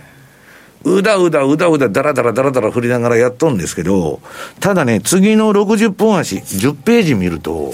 [0.86, 4.22] うだうだうだうだだらだらだらだら振りながらやっとんですけど、
[4.60, 7.74] ただね、次の60分足、10ページ見ると、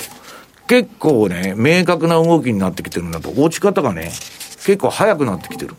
[0.70, 4.12] 結構ね、明確な動きになってきてるんだと、落ち方がね、
[4.66, 5.74] 結構早くなってきてる。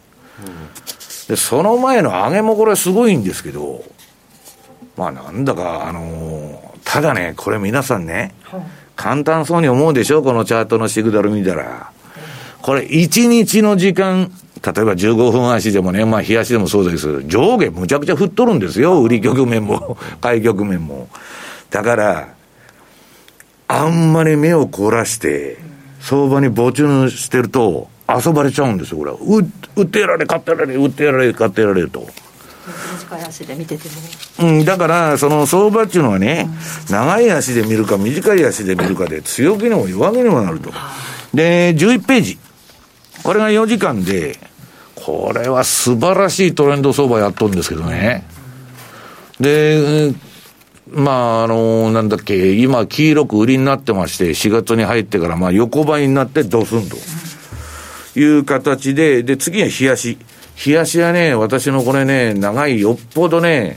[1.29, 3.85] で、その前の上げもこれすごいんですけど、
[4.97, 8.35] まあなんだか、あのー、ただね、これ皆さんね、
[8.97, 10.25] 簡単そうに思うでしょ？
[10.25, 11.93] このチャートのシグナル見たら。
[12.61, 17.23] これ、1日の時間、例えば15分足でもね、まあ、日足でもそうです。
[17.29, 19.01] 上下むちゃくちゃ振っとるんですよ。
[19.03, 21.09] 売り局面も、買い局面も。
[21.71, 22.29] だから、
[23.73, 25.57] あんまり目を凝らして、
[26.01, 29.17] 相場に没入してると、遊ばれちゃうんですよ、これは。
[29.77, 32.09] 売ってやられ、買ってやられ、売ってやられ、買ってやられと。
[32.99, 33.89] 短い足で見てて
[34.43, 34.49] も。
[34.51, 36.49] うん、だから、その相場っていうのはね、
[36.89, 40.73] うん、長い足で見るか、短い足で見るかで、強気にも弱気にもなると。
[41.33, 42.39] で、11ページ。
[43.23, 44.37] これが4時間で、
[44.97, 48.27] これは素晴らしいトレンド相場やっとんですけどね。
[49.39, 50.13] で、
[50.93, 56.97] まあ、あの、なんだっけ、今、黄色く売りになってまして、4月に入ってから、まあ、横ばいになってドスンと。
[58.19, 60.19] いう形で、で、次は冷やし。
[60.67, 63.77] 冷やしはね、私のこれね、長い、よっぽどね、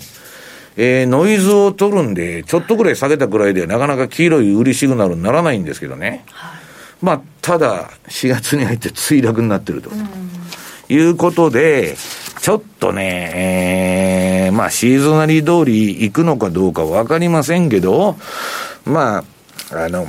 [0.76, 6.24] えー、ノイズを取るんで、ちょっとぐらい下げたくらいで、なかなか黄色い売りシグナルにならないんですけどね。
[6.32, 6.62] はい、
[7.02, 9.92] まあ、ただ、4月に入って墜落になってると。
[10.90, 11.96] いうことで、
[12.44, 18.18] ちょっとね、えー、まあ、シーズナリー通り行くのかどうかわかりませんけど、
[18.84, 19.24] ま
[19.72, 20.06] あ、あの、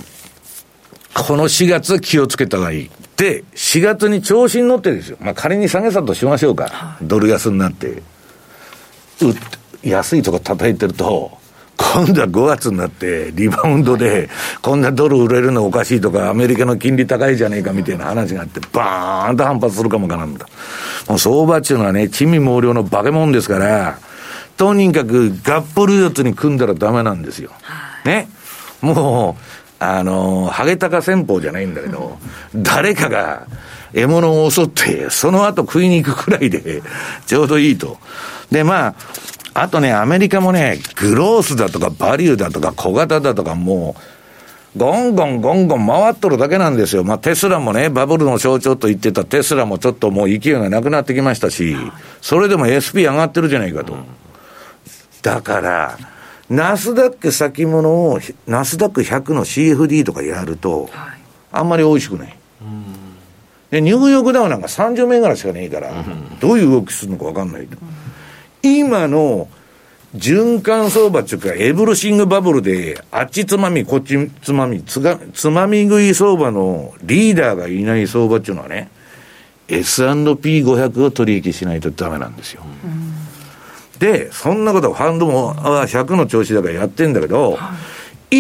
[1.15, 2.91] この4月気をつけた方がいい。
[3.17, 5.17] で、4月に調子に乗ってですよ。
[5.21, 6.99] まあ仮に下げたとしましょうか。
[7.03, 7.91] ドル安になって。
[7.91, 8.03] う
[9.85, 11.39] 安いとこ叩いてると、
[11.93, 14.29] 今度は5月になって、リバウンドで、
[14.63, 20.47] こんなドル売れるのおかしいとか、アメリカの金利高いじゃねえかみたいな話があって、バーンと反発するかもかなんだ。
[21.09, 23.99] もう相場っていうのはね、地味猛量の化け物ですから、
[24.57, 27.51] とにかくガッポル四つに組んだらダメなんですよ。
[28.05, 28.29] ね。
[28.81, 29.43] もう、
[29.79, 32.19] あの、ハゲタカ戦法じゃないんだけど、
[32.55, 33.47] 誰かが
[33.93, 36.83] 獲物を襲って、その後食いに行くくらいで、
[37.27, 37.99] ちょうどいいと。
[38.51, 38.95] で、まあ、
[39.55, 43.95] あとね、アメリカもね、グロースだとかバリューだとか小型だとかも
[44.75, 47.05] う、ゴンゴンゴンゴン回っとるだけなんですよ。
[47.05, 51.77] まあテスラもね、バブルの象徴と言ってたテスラもちょっともう勢いがなくなってきましたし、
[52.21, 53.97] それでも SP 上がってるじゃないかと。
[55.23, 55.99] だから、
[56.51, 61.19] ナスダック先物を、ナスダック100の CFD とかやると、はい、
[61.53, 62.37] あんまり美味しくない。
[63.71, 65.93] で、ニューヨークダウなんか30銘柄しかねえから、
[66.41, 67.77] どういう動きするのか分かんないと。
[68.65, 69.49] 今の
[70.17, 78.91] 循環相場っていうか、エブルシングバブルで、あっちつまみ、こっちつまみ、つがつまみ食い相場のリーダーがいない相場っていうのはね、
[79.69, 82.63] S&P500 を取引しないとダメなんですよ。
[82.85, 83.15] うん
[83.99, 87.57] で、そんなことファンドも100の調子だからやってんだけど、い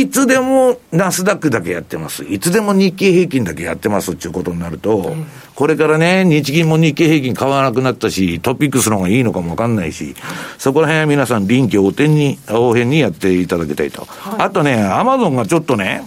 [0.09, 2.25] つでもナスダックだけやってます。
[2.25, 5.15] いつでも日経平均だけやってますっていうことになると、
[5.55, 10.15] これからね、日銀も日経平均買わなくなったし、トピックスの方がいいのかもわかんないし、
[10.59, 14.05] そこら辺は皆さん臨機応変に、応変にやっていただきたいと。
[14.05, 16.03] はい、あとね、アマゾンがちょっとね、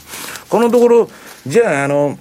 [0.49, 1.09] このところ、
[1.45, 2.17] じゃあ、あの、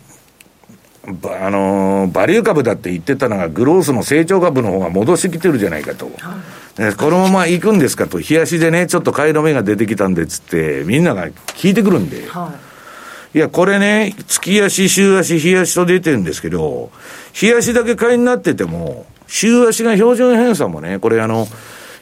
[1.40, 6.07] あのバリュー株だって言ってたのが、グロースの成長株の方が戻してきてるじゃないかと。
[6.07, 6.14] はい
[6.76, 12.28] このまま行くんですかと、冷やしでね、ちょっと買い止めが出てきたんでっつって、みんなが聞いてくるんで。
[12.28, 12.52] は
[13.34, 16.90] い、いや、これね、月足、週足、冷やしと出てるんですけど、
[17.40, 21.48] 冷やしだけ買いになってても、週足が標準偏差もね、これあの、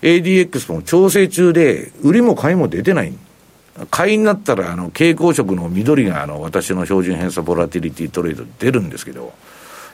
[0.03, 3.13] ADX も調整中で、売りも買いも出てない。
[3.91, 9.33] 買いになったら、あの、蛍光色の緑が、あの、私の標準偏差ボラティリティトレード出るんですけど、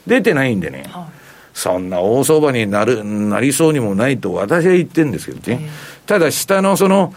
[0.07, 1.20] 出てないんでね、はい
[1.61, 5.69] そんな大相場になる、なりそうにもないと私は言ってるんですけどね。
[6.07, 7.13] ただ下のその、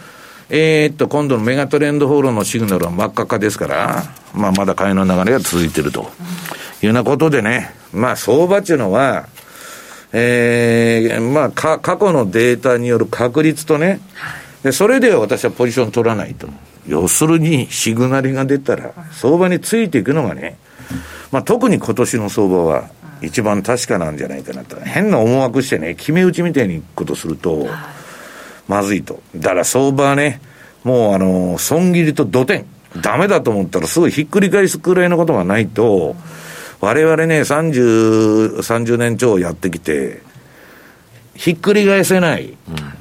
[0.49, 4.03] えー、っと、今度のメガトレンドフォールのシグナルは真っ赤っかですから、
[4.35, 6.11] まあ、まだ買いの流れが続いていると。
[6.81, 9.27] いうようなことでね、まあ、相場っていうのは、
[10.11, 14.01] えー、まあ、か、過去のデータによる確率とね、
[14.61, 16.49] で、それでは私はポジション取らないと。
[16.85, 20.57] 要するに、シグナルが出たら、相場についていくのがね、
[21.31, 22.89] まあ、特に今年の相場は、
[23.23, 24.79] 一番確かなんじゃないかなと。
[24.81, 27.67] 変な思惑してね、決め打ちみたいにいくことすると、
[28.67, 29.21] まずいと。
[29.35, 30.41] だから相場はね、
[30.83, 32.65] もうあの、損切りと土点。
[33.01, 36.15] ダメだと思ったらすぐひっくり返すくらいのことがないと、
[36.79, 40.21] 我々ね、30、30年超やってきて、
[41.33, 42.55] ひっくり返せない、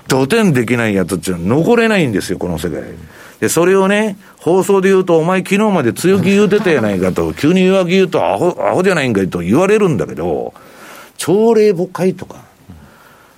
[0.08, 2.82] 土点できないやつっていうのは残れないんですよ、この世界。
[3.42, 10.54] で、それをね、放送で言うと、お前昨日まで強気言うてたやないかと、 急に弱気言うとアホ、アホじゃないんかいと言われるんだけど、
[11.16, 12.36] 朝礼誤解とか、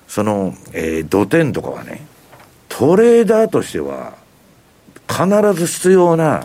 [0.06, 2.06] その、えー、土点とかはね、
[2.68, 4.12] トレーダーとしては、
[5.08, 5.26] 必
[5.58, 6.44] ず必要な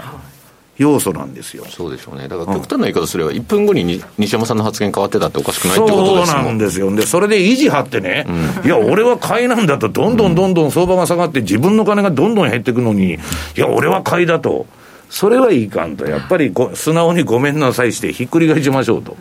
[0.79, 1.65] 要素なんですよ。
[1.69, 2.29] そうでしょうね。
[2.29, 6.95] だから極端な言い方すれば、1分後に西山さんの発言変わってたっておかしくないってことですそうなんですよ。
[6.95, 13.17] で、それで維持張ってね、うん、いや、俺は買いなんだと、どんどんどんどん相場が下がって、自分の金がどんどん減っていくのに、い
[13.55, 14.65] や、俺は買いだと。
[15.09, 16.05] それはいかんと。
[16.05, 19.17] やっぱりご素直にごめんなさいしてひっくり返しましょうと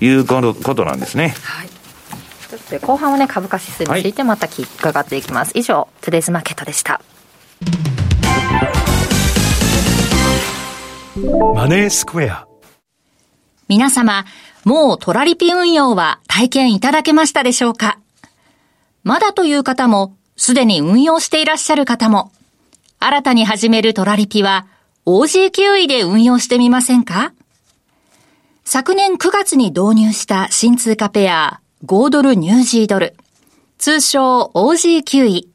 [0.00, 1.34] いうことなんですね。
[1.42, 1.68] はい
[2.80, 7.00] 後半はね株価指数についてまた伺っていきます、はい、以上トゥデイズマーケットでした
[11.16, 12.46] マネースクエア。
[13.68, 14.26] 皆様、
[14.64, 17.98] もうトラリピ運用は体験いただけましたでしょうか？
[19.02, 22.32] まだという方も、すでに運用していらっしゃる方も、
[22.98, 24.66] 新たに始めるトラリピは、
[25.06, 27.32] OG キウイで運用してみませんか？
[28.66, 33.16] 昨年9月に導入した新通貨ペア、5ドルニュージードル、
[33.78, 35.48] 通称 OG キウイ。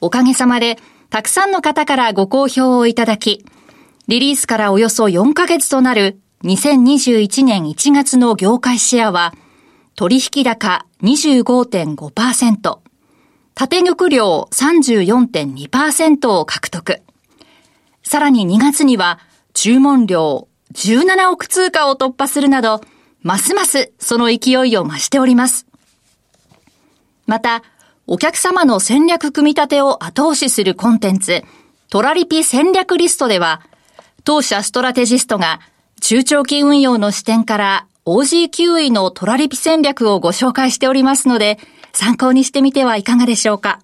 [0.00, 0.78] おかげさまで、
[1.10, 3.44] たくさんの方からご好評をいただき、
[4.12, 9.32] リリースからおよそ4ヶ月となる2021年1月の業界シェアは、
[9.94, 12.78] 取引高25.5%、
[13.54, 17.00] 縦玉量34.2%を獲得。
[18.02, 19.18] さらに2月には
[19.54, 22.82] 注文量17億通貨を突破するなど、
[23.22, 25.66] ますますその勢いを増しております。
[27.24, 27.62] また、
[28.06, 31.42] お客様の戦略組み立てを後押しするコンテンツ、
[31.88, 33.62] トラリピ戦略リストでは、
[34.24, 35.60] 当社ストラテジストが
[36.00, 41.58] 中長期運用の視点から OG キウイのトラリピ戦略をご紹介しておりますので、
[41.92, 43.80] 参考にしてみてはいかがでしょうか。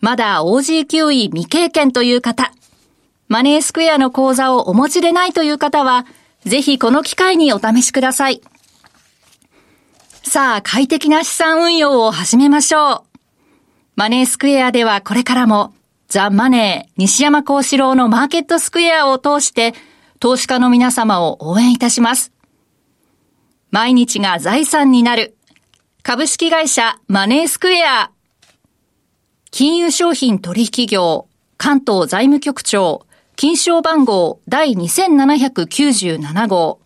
[0.00, 2.52] まだ OG キウイ未経験という方、
[3.28, 6.06] マネースクエアの講座をお持ちでないという方は、
[6.44, 8.42] ぜひこの機会にお試しください。
[10.22, 13.02] さあ、快適な資産運用を始めましょう。
[13.96, 15.74] マネースクエアではこれからも
[16.10, 19.74] ザ・マネー、西山幸四郎のマーケットスクエアを通して、
[20.18, 22.32] 投資家の皆様を応援いたします。
[23.70, 25.36] 毎日が財産になる。
[26.02, 28.10] 株式会社マネースクエア。
[29.52, 36.80] 金融商品取引業、関東財務局長、金賞番号第2797号。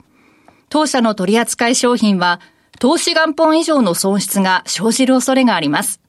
[0.69, 2.43] 当社の取扱い商品は、
[2.79, 6.03] 投資元本以上の損失が生じる恐れがあります。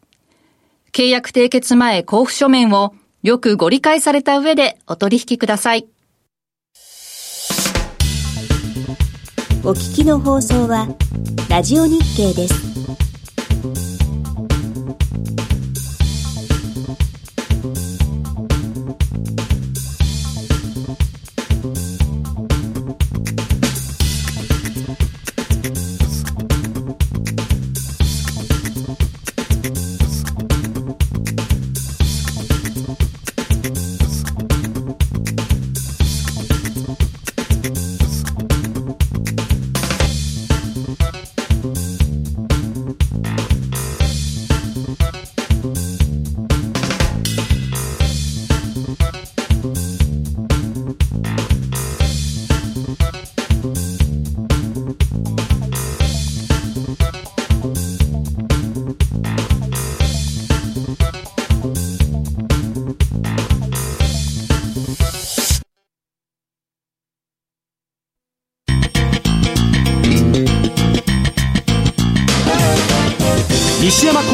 [0.91, 2.93] 契約締結前交付書面を
[3.25, 5.87] よくご理解された上でお取引ください。
[9.63, 10.87] お聞きの放送は、
[11.49, 13.14] ラジオ日経です。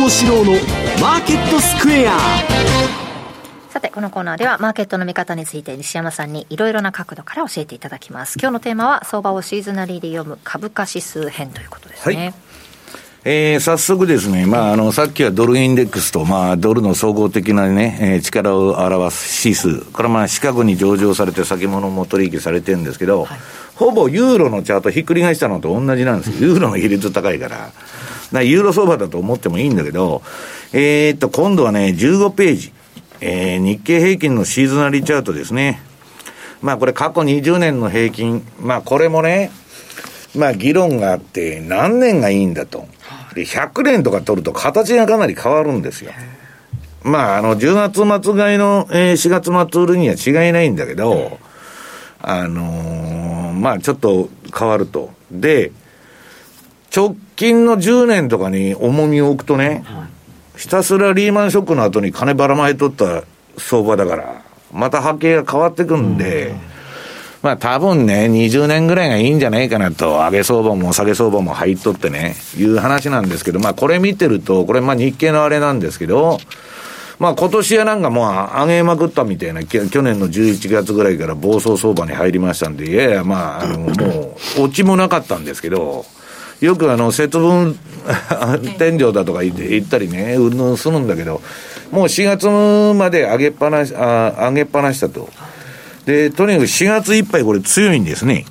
[0.10, 0.54] 四郎の
[1.02, 2.18] マーケットスクエア
[3.70, 8.38] さて、このコーナーではマーケットの見方について西山さんにいろいろな角度から教えていただきます。
[8.40, 12.16] 今日のテーマは相場をシーズナリーで読む株価指数編ということですね。
[12.16, 12.34] はい
[13.24, 19.82] えー、早速ですね、まあ、あの、さっきはドルインデックスと、まあ、ドルの総合的なね、えー、力を表す指数。
[19.92, 23.40] これはまあ、シカゴに上場されて先物も取引されてるんですけど、はい、
[23.76, 26.48] ほぼユーロのチャートひっくり返したのと同じなんですよ。
[26.50, 27.72] ユーロの比率高いから。
[28.32, 30.22] からユーロ相場だと思ってもいいんだけど、
[30.74, 32.74] えー、っと、今度はね、15ページ。
[33.24, 35.80] えー、日経平均のシーズナリーチャートですね。
[36.62, 38.44] まあこれ過去20年の平均。
[38.60, 39.52] まあこれもね、
[40.36, 42.88] まあ議論があって何年がいいんだと。
[43.36, 46.12] で、100年とか取ると形がかなり変わるんですよ。
[47.04, 51.40] まあ、あの、10月末買いの、えー、4月末売るには違いないんだけど、
[52.22, 55.12] あのー、まあ、ちょっと変わると。
[55.32, 55.72] で、
[56.96, 59.84] 直近の10年とかに重みを置くとね、
[60.58, 63.24] ひたすらリーマンショックの後に金ばらまいとった
[63.58, 64.42] 相場だから、
[64.74, 66.60] また波形が変わってくんで、うん。
[67.42, 76.40] まあ多分ね、20年ぐらいがいいんじゃないかなと、上げ相場も下げ相場も入っとってね、いう話なんですけど、まあこれ見てると、これまあ日経のあれなんですけど、
[77.20, 86.06] まあ今年はなんかもう上げまくったみたいな、去年の11月ぐらいから暴走相場に入りましたんで、いやいやまあ、あの、もう、落ちもなかったんですけど、
[86.62, 87.78] よくあの、節分
[88.78, 91.42] 天井だとか言って言ったりね、うんぬんするんだけど、
[91.92, 92.48] もう4月
[92.98, 95.30] まで上げっぱなし、あ上げっぱなしだと。
[96.06, 98.46] で、とにかく4月いっぱいこれ強いんですね。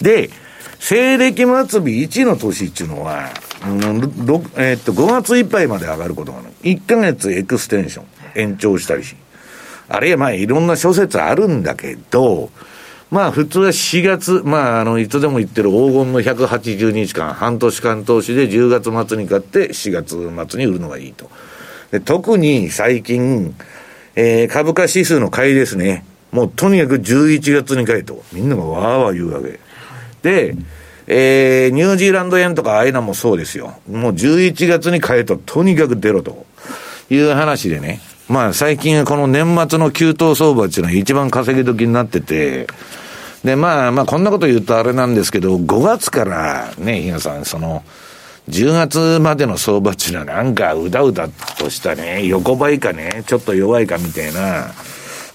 [0.00, 0.30] で、
[0.78, 3.30] 西暦末日1の年っていうのは、
[3.66, 3.96] うん、
[4.56, 6.48] えー、っと、5月いっぱいまで上がることがある。
[6.64, 8.04] 1ヶ月エクステンション、
[8.34, 9.16] 延長したりし。
[9.88, 12.50] あるいはまあいろんな諸説あるんだけど、
[13.12, 20.16] まあ普通は4月、まああの、いつでも言ってる黄金の180日間、半年間投資で10月末に買って4月
[20.50, 21.30] 末に売るのがいいと。
[21.90, 23.54] で特に最近、
[24.16, 26.06] えー、株価指数の買いですね。
[26.30, 29.60] もうとにかく11月に買えと、みんながわーわー言うわけ。
[30.22, 30.56] で、
[31.06, 33.74] えー、ニュージーランド円とかああいうのもそうですよ。
[33.90, 36.46] もう11月に買えと、とにかく出ろと
[37.10, 38.00] いう話でね。
[38.26, 42.66] まあ最近この年末の急騰相場っていうのは一番稼ぎ時になってて、
[43.44, 47.82] で、まあまあこんなこと言うとあれなんですけど、5月からね、比嘉さん、その、
[48.48, 51.28] 10月までの相場っていうのはなんかうだうだ
[51.58, 54.72] としたね、横ばいかね、ちょっと弱いかみたいな、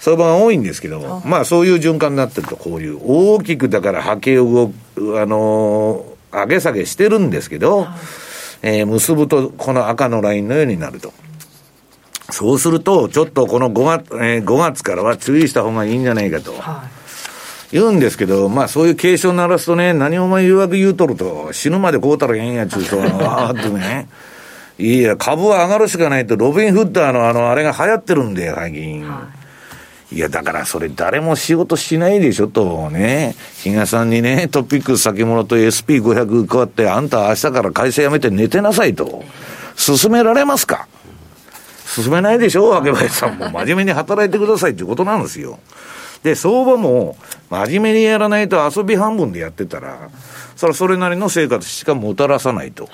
[0.00, 7.86] 相場が多いんですけど、まあそういう循環になってると、こういう大きくだから波形を、あのー、上げ下げしてるんですけど、
[8.62, 11.12] えー、結ぶとこの赤のラインのようになると。
[12.30, 16.54] そうすると、ちょっとこの5月、えー、5月からは注意した方がいいんじゃないかと。
[17.72, 24.08] 言うんですけど、まあそういう警鐘鳴らすとね、何お前誘惑言うとると、死ぬまでこうたらええんやちゅうと、 わーってね。
[24.78, 29.08] いや、株は上がるしかないと、ロビン・フッダーのあの、あれが流行ってるんで、最近。
[29.08, 29.38] はい
[30.10, 33.34] いや、だからそれ誰も仕事しないでしょとね。
[33.62, 39.22] 比嘉さんにね、トピックス先物と SP500 変わって、あんた明日から会社辞めて寝てなさいと。
[39.76, 40.86] 進められますか？
[41.86, 45.58] 進めないでしょ若林さんも真面目に働いてくださいってことなんですよ。
[46.22, 47.16] で、相場も
[47.50, 50.10] 真面目にやらないと遊び半分でやってたら、
[50.56, 52.88] それそれなりの生活しかもたらさないと。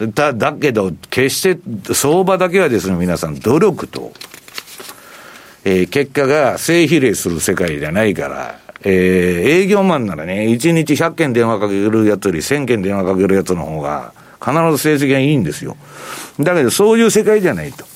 [0.00, 4.12] だ、だけど、決して相場だけはですね、皆さん、努力と、
[5.64, 8.92] えー、結果が正比例する世界じゃないから、えー、
[9.62, 14.12] 営業マンならね、1日100件電話かけるやつより1000件電話かけるやつの方が、
[14.44, 15.76] 必ず成績がいいんですよ。
[16.38, 17.86] だけど、そういう世界じゃないと。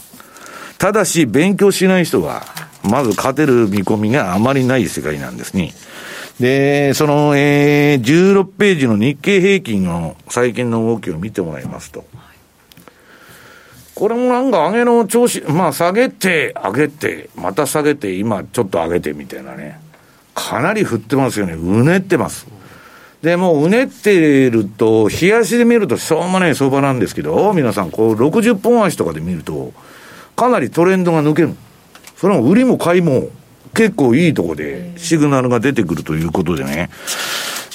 [0.79, 2.43] ただし、勉強しない人は、
[2.83, 5.73] まず勝てる見込みがあまりない世界なんですね。
[6.41, 12.05] で、その、えー、16ページの日経平均の最近の動きを見てもらいますと。
[13.95, 19.81] これもなんか上げの調子、まあ下げて、上げて、また下げて、今ちょっと上げてみたいなね。
[20.37, 21.55] かなり振ってますよね。
[21.55, 22.47] うねってます。
[23.23, 29.73] で、もううねってると、冷やしで見るとしょうもない相場なんですけど、皆さん、こう60本足とかで見ると、
[30.37, 31.57] かなりトレンドが抜ける。
[32.19, 33.29] それも売りも買いも
[33.75, 36.91] 結構いいとこでシグナルが出てくるということでね。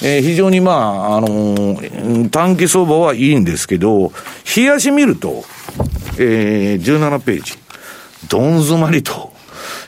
[0.02, 4.12] えー、非常にまあ、あのー、短期相場はいいんですけど、
[4.54, 5.44] 冷やし見ると、
[6.18, 7.54] えー、17ページ、
[8.28, 9.32] どん詰まりと。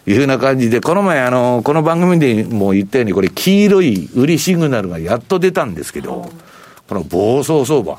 [0.06, 6.30] いうような感じで、この前、あの、この番組でも言ったように、これ、黄色い売りシグナルがやっと出たんですけど、
[6.88, 7.98] この暴走相場。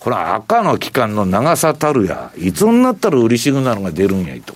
[0.00, 4.54] これ赤の期間の長さたるや、いつになったら売りシグナルが出るんやいと。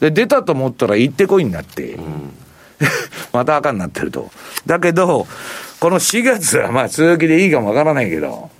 [0.00, 2.32] で、出たと思ったら行ってこいになって、うん、
[3.32, 4.30] また赤になってると。
[4.66, 5.26] だけど、
[5.78, 8.50] この4月はまあ続きでいいかもわからないけど、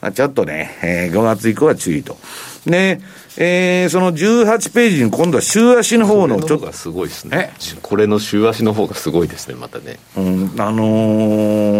[0.00, 2.18] まあ、ちょっとね、えー、5月以降は注意と。
[2.66, 3.00] で、
[3.36, 6.72] えー、その18ページに今度は週足の方のちょっと。
[6.72, 7.52] すごいですね。
[7.82, 9.98] これの週足の方がすごいですね、またね。
[10.16, 10.82] うん、あの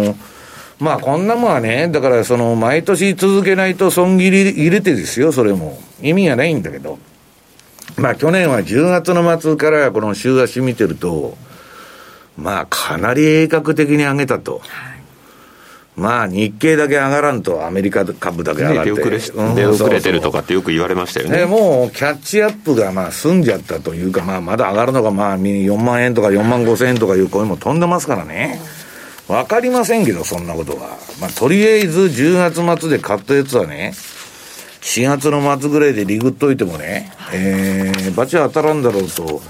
[0.05, 0.15] ー、
[0.79, 5.79] まあこんなもんはね、だからその毎年続けないと損切り入れてですよ、それも。
[6.01, 6.99] 意味がないんだけど。
[7.97, 11.37] まあ去年は10月の末からこの週足見てると、
[12.37, 14.59] まあかなり鋭角的に上げたと。
[14.59, 14.95] はい。
[15.95, 21.45] まあ日経だけ上がらんとアメリカ株だけ上がって、ね、出遅れ,、出遅れてるとかってよく言われましたよね。
[21.45, 28.59] もうキャッチアップがまあ済んじゃったというか、まあ、まだ上がるのがまあ4万円とか4万5千円とかいう声も飛んでますからね。
[29.29, 30.97] わかりませんけどそんなことは。
[31.21, 33.93] まあとりあえず10月末で買ったやつはね
[34.85, 39.41] 4月の末ぐらいでリグっといてもね、えー、バチ当たらんだろうと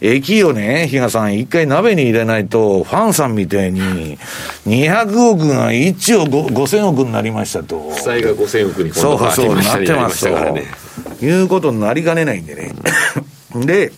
[0.00, 4.18] 駅をね、比嘉さん、一回鍋に入れないと、ファンさんみたいに、
[4.66, 7.90] 200億が1億5000億になりましたと。
[7.90, 10.64] 負債が5000億にそうそう、なってますからね。
[11.22, 12.72] いうことになりかねないんでね。
[13.64, 13.92] で、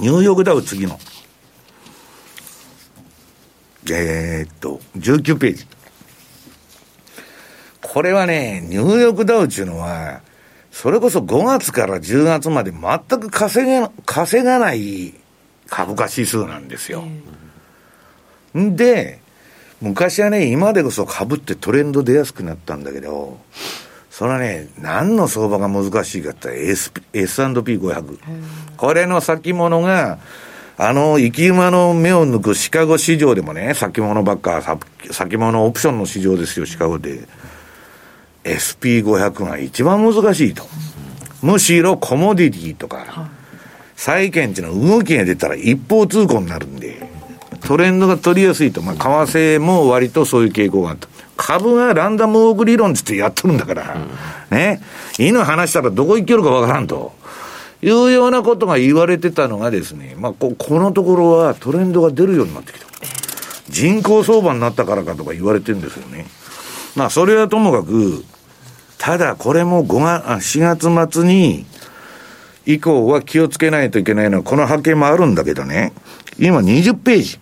[0.00, 0.98] ニューヨークダウ次の。
[3.90, 5.66] えー、っと、19ページ。
[7.90, 10.20] これはね、ニューヨークダウっていうのは、
[10.70, 15.14] それこそ5月から10月まで全く稼げ稼がない
[15.68, 17.04] 株価指数なんですよ。
[18.56, 19.20] んで、
[19.80, 23.38] 昔はね、今でこそ株ってトレンド出やすくなったんだけど、
[24.10, 26.48] それはね、何の相場が難しいかって
[27.14, 28.18] S&P500。
[28.76, 30.18] これの先物が、
[30.76, 34.78] あの、生き馬の目を抜くシカゴ市場でもね、先物ばっか、
[35.10, 37.26] 先物オプションの市場ですよ、シカゴで。
[38.56, 40.64] SP500 が一番難しいと。
[41.42, 43.30] むしろコモディティとか、
[43.96, 47.08] 債券っていうのは動きが出たら一方通行になるんで、
[47.60, 48.82] トレンドが取りやすいと。
[48.82, 48.94] まあ、
[49.26, 51.08] 為替も割とそういう傾向があった。
[51.36, 53.96] 株がランダムオーク理論ってやっとるんだから、
[54.50, 54.80] うん、ね。
[55.18, 57.12] 犬話したらどこ行けるかわからんと。
[57.80, 62.86] いうようなことが言われてたのがですね、まあこ、このところはトレンドが出るようになってきた。
[63.68, 66.26] 人口相場になったからかとか言われてるんですよね。
[66.96, 68.24] まあ、それはともかく、
[68.98, 71.64] ただこれも5月、4月末に、
[72.66, 75.92] 以降は気をつけないといけないのは、この波形もあるんだけどね、
[76.38, 77.38] 今20ページ。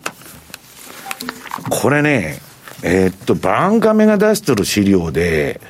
[1.68, 2.38] これね、
[2.82, 5.60] えー、っと、バンカメが出してる資料で、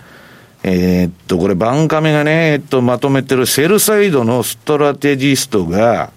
[0.62, 6.10] えー、っと、これバンカメがね、えっと、まとめてるセルサイドのストラテジストが、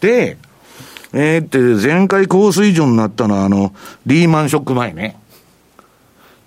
[0.00, 0.36] で、
[1.12, 3.74] えー、って前回高水準になったのはあの、
[4.06, 5.16] リーマンショック前ね。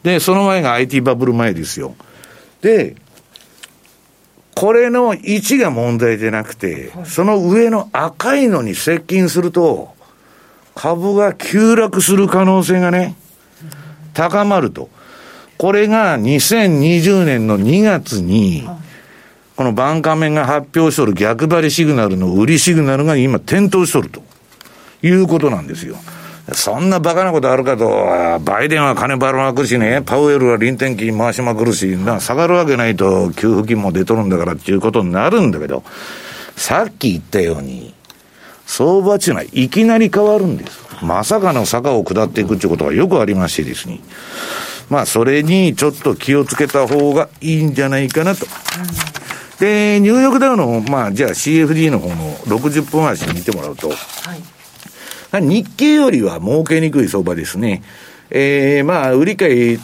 [0.04, 1.96] で、その前が IT バブル前ですよ。
[2.62, 2.96] で、
[4.58, 9.94] これの位置が問題でなくて、その上の赤いのに接近すると、
[10.74, 13.16] 株が急落する可能性がね、
[14.16, 14.90] 高まると。
[15.60, 18.68] これが2020年の2月に、
[19.56, 24.24] このバンカメが発表しとる逆張りシグナルの売りシグナルが今点灯しとると
[25.04, 25.98] いうことなんですよ。
[26.54, 35.84] そんなバカなことあるかと、バイデンは金ばらまくしね、パウエルは臨転機回しまくるし、な、下がるわけないと給付金も出とるんだからっていうことになるんだけど、
[36.56, 37.94] さっき言ったように、
[38.66, 40.80] 相場っていうのはいきなり変わるんです。
[41.02, 44.00] まさかの坂を下っていくっていうことがよくありましてですね。
[44.90, 48.46] まあ、それにちょっと気をつけた方がいいんじゃないかなと。
[49.60, 53.98] で、ニューヨークダウの、まあ、じゃあ CFD の方の60分足見てもらうと、はい
[55.40, 57.84] 日経よりは儲けにくい相場ですね。
[58.30, 59.80] えー、まあ、売り買い、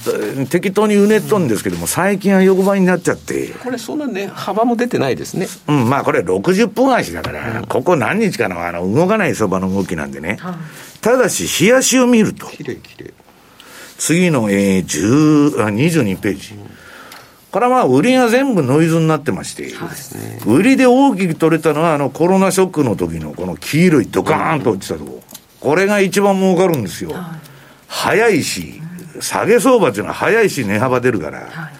[0.49, 3.49] 適当にうねっとんですけども、最近は横ばいになっちゃって。
[3.63, 5.47] これ、そんなね、幅も出てないですね。
[5.69, 10.39] うん、まあ、これ60分足だから、うん、ここ何日かのあの動かない相場の動きなんでね。
[10.99, 12.47] ただし、日足を見ると。
[12.47, 13.13] きれいきれい。
[13.97, 16.55] 次の、えー、10あ、22ページ。
[16.55, 16.83] うん
[17.53, 19.71] これはまあ、売りが全部ノイズになってまして、
[20.47, 25.21] 売りで大きく取れたのは、あのコロナショックの時のこの黄色いドカーンと落ちたとこ、
[25.63, 27.15] これが一番儲かるんですよ。
[27.87, 28.81] 早いし、
[29.21, 31.71] 下げ相場っていうのは早いし、値幅出るから。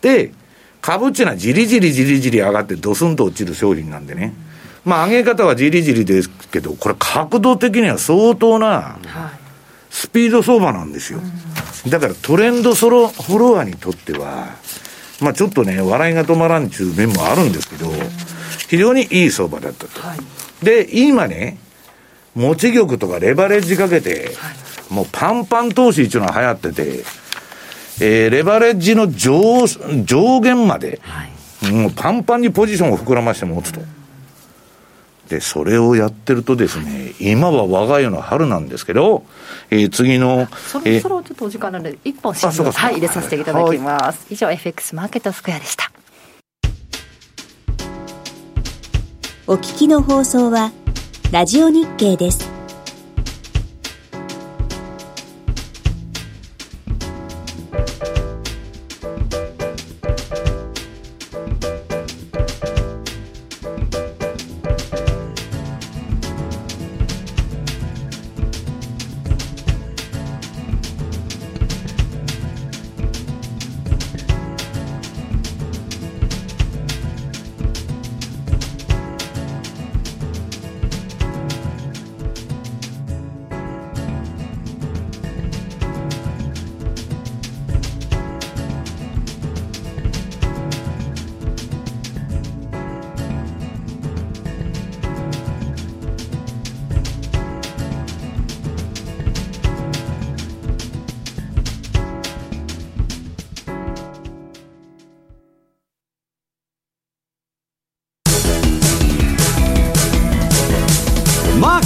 [0.00, 0.32] で、
[0.80, 4.34] 株っていうのはじりじりじりじり上がってドスンと落ちる商品なんでね。
[4.84, 8.98] まあ上げ方はじりじりですけど、これ角度的には相当な
[9.90, 11.20] スピード相場なんですよ。
[11.86, 14.56] だからトレンドソロフォロワーにとっては、
[15.20, 17.92] まあちょっとね、笑いが止まらんちゅう面もあるんですけど、
[18.66, 20.00] 非常にいい相場だったと。
[20.00, 21.58] はい、で、今ね、
[22.34, 24.52] 持ち玉とかレバレッジかけて、は
[24.90, 27.04] い、もうパンパン投資っていうのが流行ってて、
[28.00, 29.66] えー、レバレッジの上
[30.04, 33.80] 上限まで、はい、もうパンパンにポジションを膨らまして持つと。
[35.30, 39.24] で、それをやってるとですね、今は我が家の春なんですけど、
[39.70, 40.48] えー、次の。
[40.50, 44.18] そろそろちょっとお時間なので、一本新聞、はい、入れさせていただきます。
[44.18, 45.92] はい、以上、FX マーケットスクエアでした。
[49.46, 50.72] お聞きの放送は、
[51.32, 52.59] ラジオ日経です。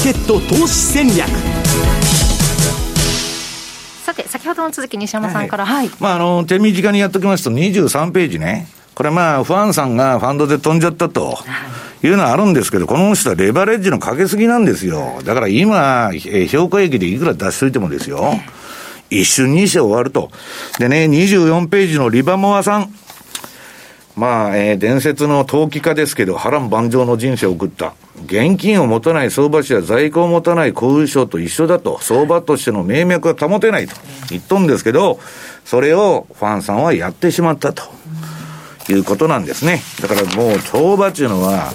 [0.04, 1.26] ケット投資戦略
[4.04, 11.38] さて先ほどの続き西山さんからはい、まああの手短にやっておきますと23ページねこれまあファンさんがファンドで飛んじゃったと、
[12.02, 15.20] いうのはあるんですけど、この人はレバレッジのかけすぎなんですよ。
[15.24, 18.34] だから今、え評価益でいくら出しといてもですよ。
[19.10, 20.30] 一瞬にして終わると。
[20.78, 22.94] でね、24ページのリバモアさん。
[24.16, 27.94] まあ、えー、伝説の投機家ですけど、波乱万丈の人生を送った。
[28.26, 33.96] 現金を持たない相場師は在庫を持たない小売商と一緒だと、相場としての命脈は保てないと
[34.30, 35.18] 言っとんですけど、
[35.64, 37.82] それをファンさんはやってしまったと
[38.88, 39.82] いうことなんですね。
[40.00, 41.72] だからもう相場っていうのは、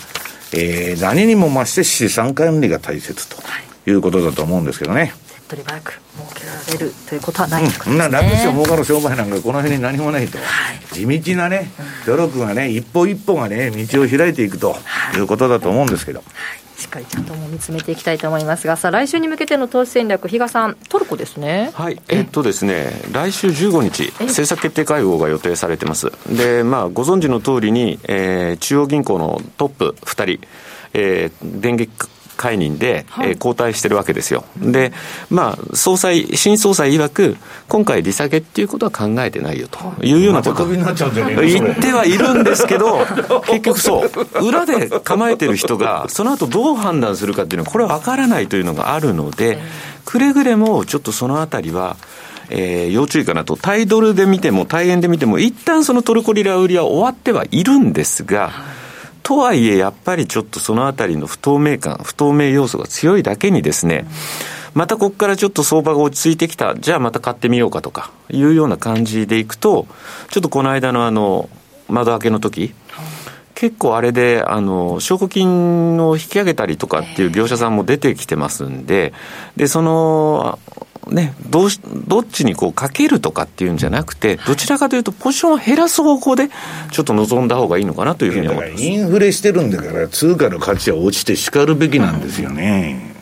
[0.54, 3.38] えー、何にも増して資産管理が大切と
[3.86, 5.14] いうことだと思うんですけどね。
[5.50, 10.44] 手っ取り早く儲けられるということはないということですね、うん、楽勝儲かる商売なんかこの辺に何もないと、は
[10.74, 11.72] い、地道なね
[12.06, 14.76] 努力がね一歩一歩がね道を開いていくと
[15.18, 15.20] い。
[15.20, 16.60] うことだと思うんですけど、はい。
[16.80, 21.72] しっかりちゃんとも見つめていきたいと思いますが、さあ、来週に向けての投資戦略、比嘉さん、トルコですね。
[21.74, 26.10] はい、えっとですね、来週15日、政策決定会合が予定されてます。
[26.30, 30.48] で、まあ、ご存知の通りに、えー、中央銀行のトップ2人、
[30.94, 31.92] えー、電撃
[32.40, 34.46] 解任で、はい、えー、交代してるわけですよ。
[34.58, 34.94] で、
[35.30, 37.36] まあ、総裁、新総裁曰く、
[37.68, 39.80] 今回利下げっていうことは考えてないよと。
[40.02, 40.14] い。
[40.14, 40.66] うようなこと。
[40.66, 43.06] 言ってはいるんですけど、
[43.46, 44.06] 結局そ
[44.40, 49.60] う、裏で構えてる人が、その後どう判断するかっていうのは、これは分からないというのがあるので、
[50.06, 51.98] くれぐれもちょっとそのあたりは、
[52.50, 58.79] えー、要注意かなと、タイドルで見ても、タイ円で見ても、一旦そのトルコリラ売りは終わってはいるんですが、
[59.30, 64.08] とはいえ、やっぱりちょっとそのあたりの不透明感、不透明要素が強いだけにですね、
[64.74, 69.86] またここからちょっと相場が落ち着いてきた、じゃあまた買ってみようかとかいうような感じでいくと、
[70.32, 71.48] ちょっとこの間のあの、
[71.90, 72.74] 窓開けの時、
[73.54, 79.14] 結構あれで、あの、証拠金を引き上げたりとかっていう業者さんも出てきてますんで、
[79.56, 80.58] で、その、
[81.12, 86.50] ね、どうしどっちにこうかけるとかっていうんじゃなくて、どちらかというと、ポジションを減らす方向で、
[86.92, 88.84] ちょっと望んだ方がいいのかなというふうに思います。
[88.84, 93.16] インフレしてるんだから、通貨の価値は落ちてしかるべきなんですよね。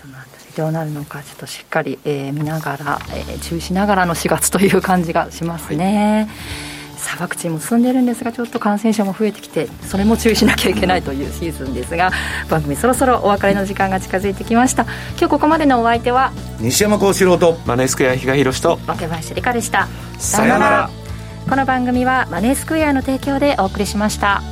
[0.00, 6.28] そのあたりどうなるのか、ちょっとしっかり、えー、見ながら、えー、注意しながらの4月という感じがしますね。
[6.28, 12.10] はいさあワクチンも進んでるんですがちょっと感染者も増えてきてそれも注意しなきゃいけないというシーズンですが
[12.50, 14.82] 番組そろそろお別れの時間が近づいてきました。
[14.82, 19.88] 今日ここまでのお相手は西山幸四郎とマネースクエア比嘉宏と若林理香でした。
[20.18, 20.90] さよなら。
[21.48, 24.42] この番組はマネースクエアの提供でお送りしました。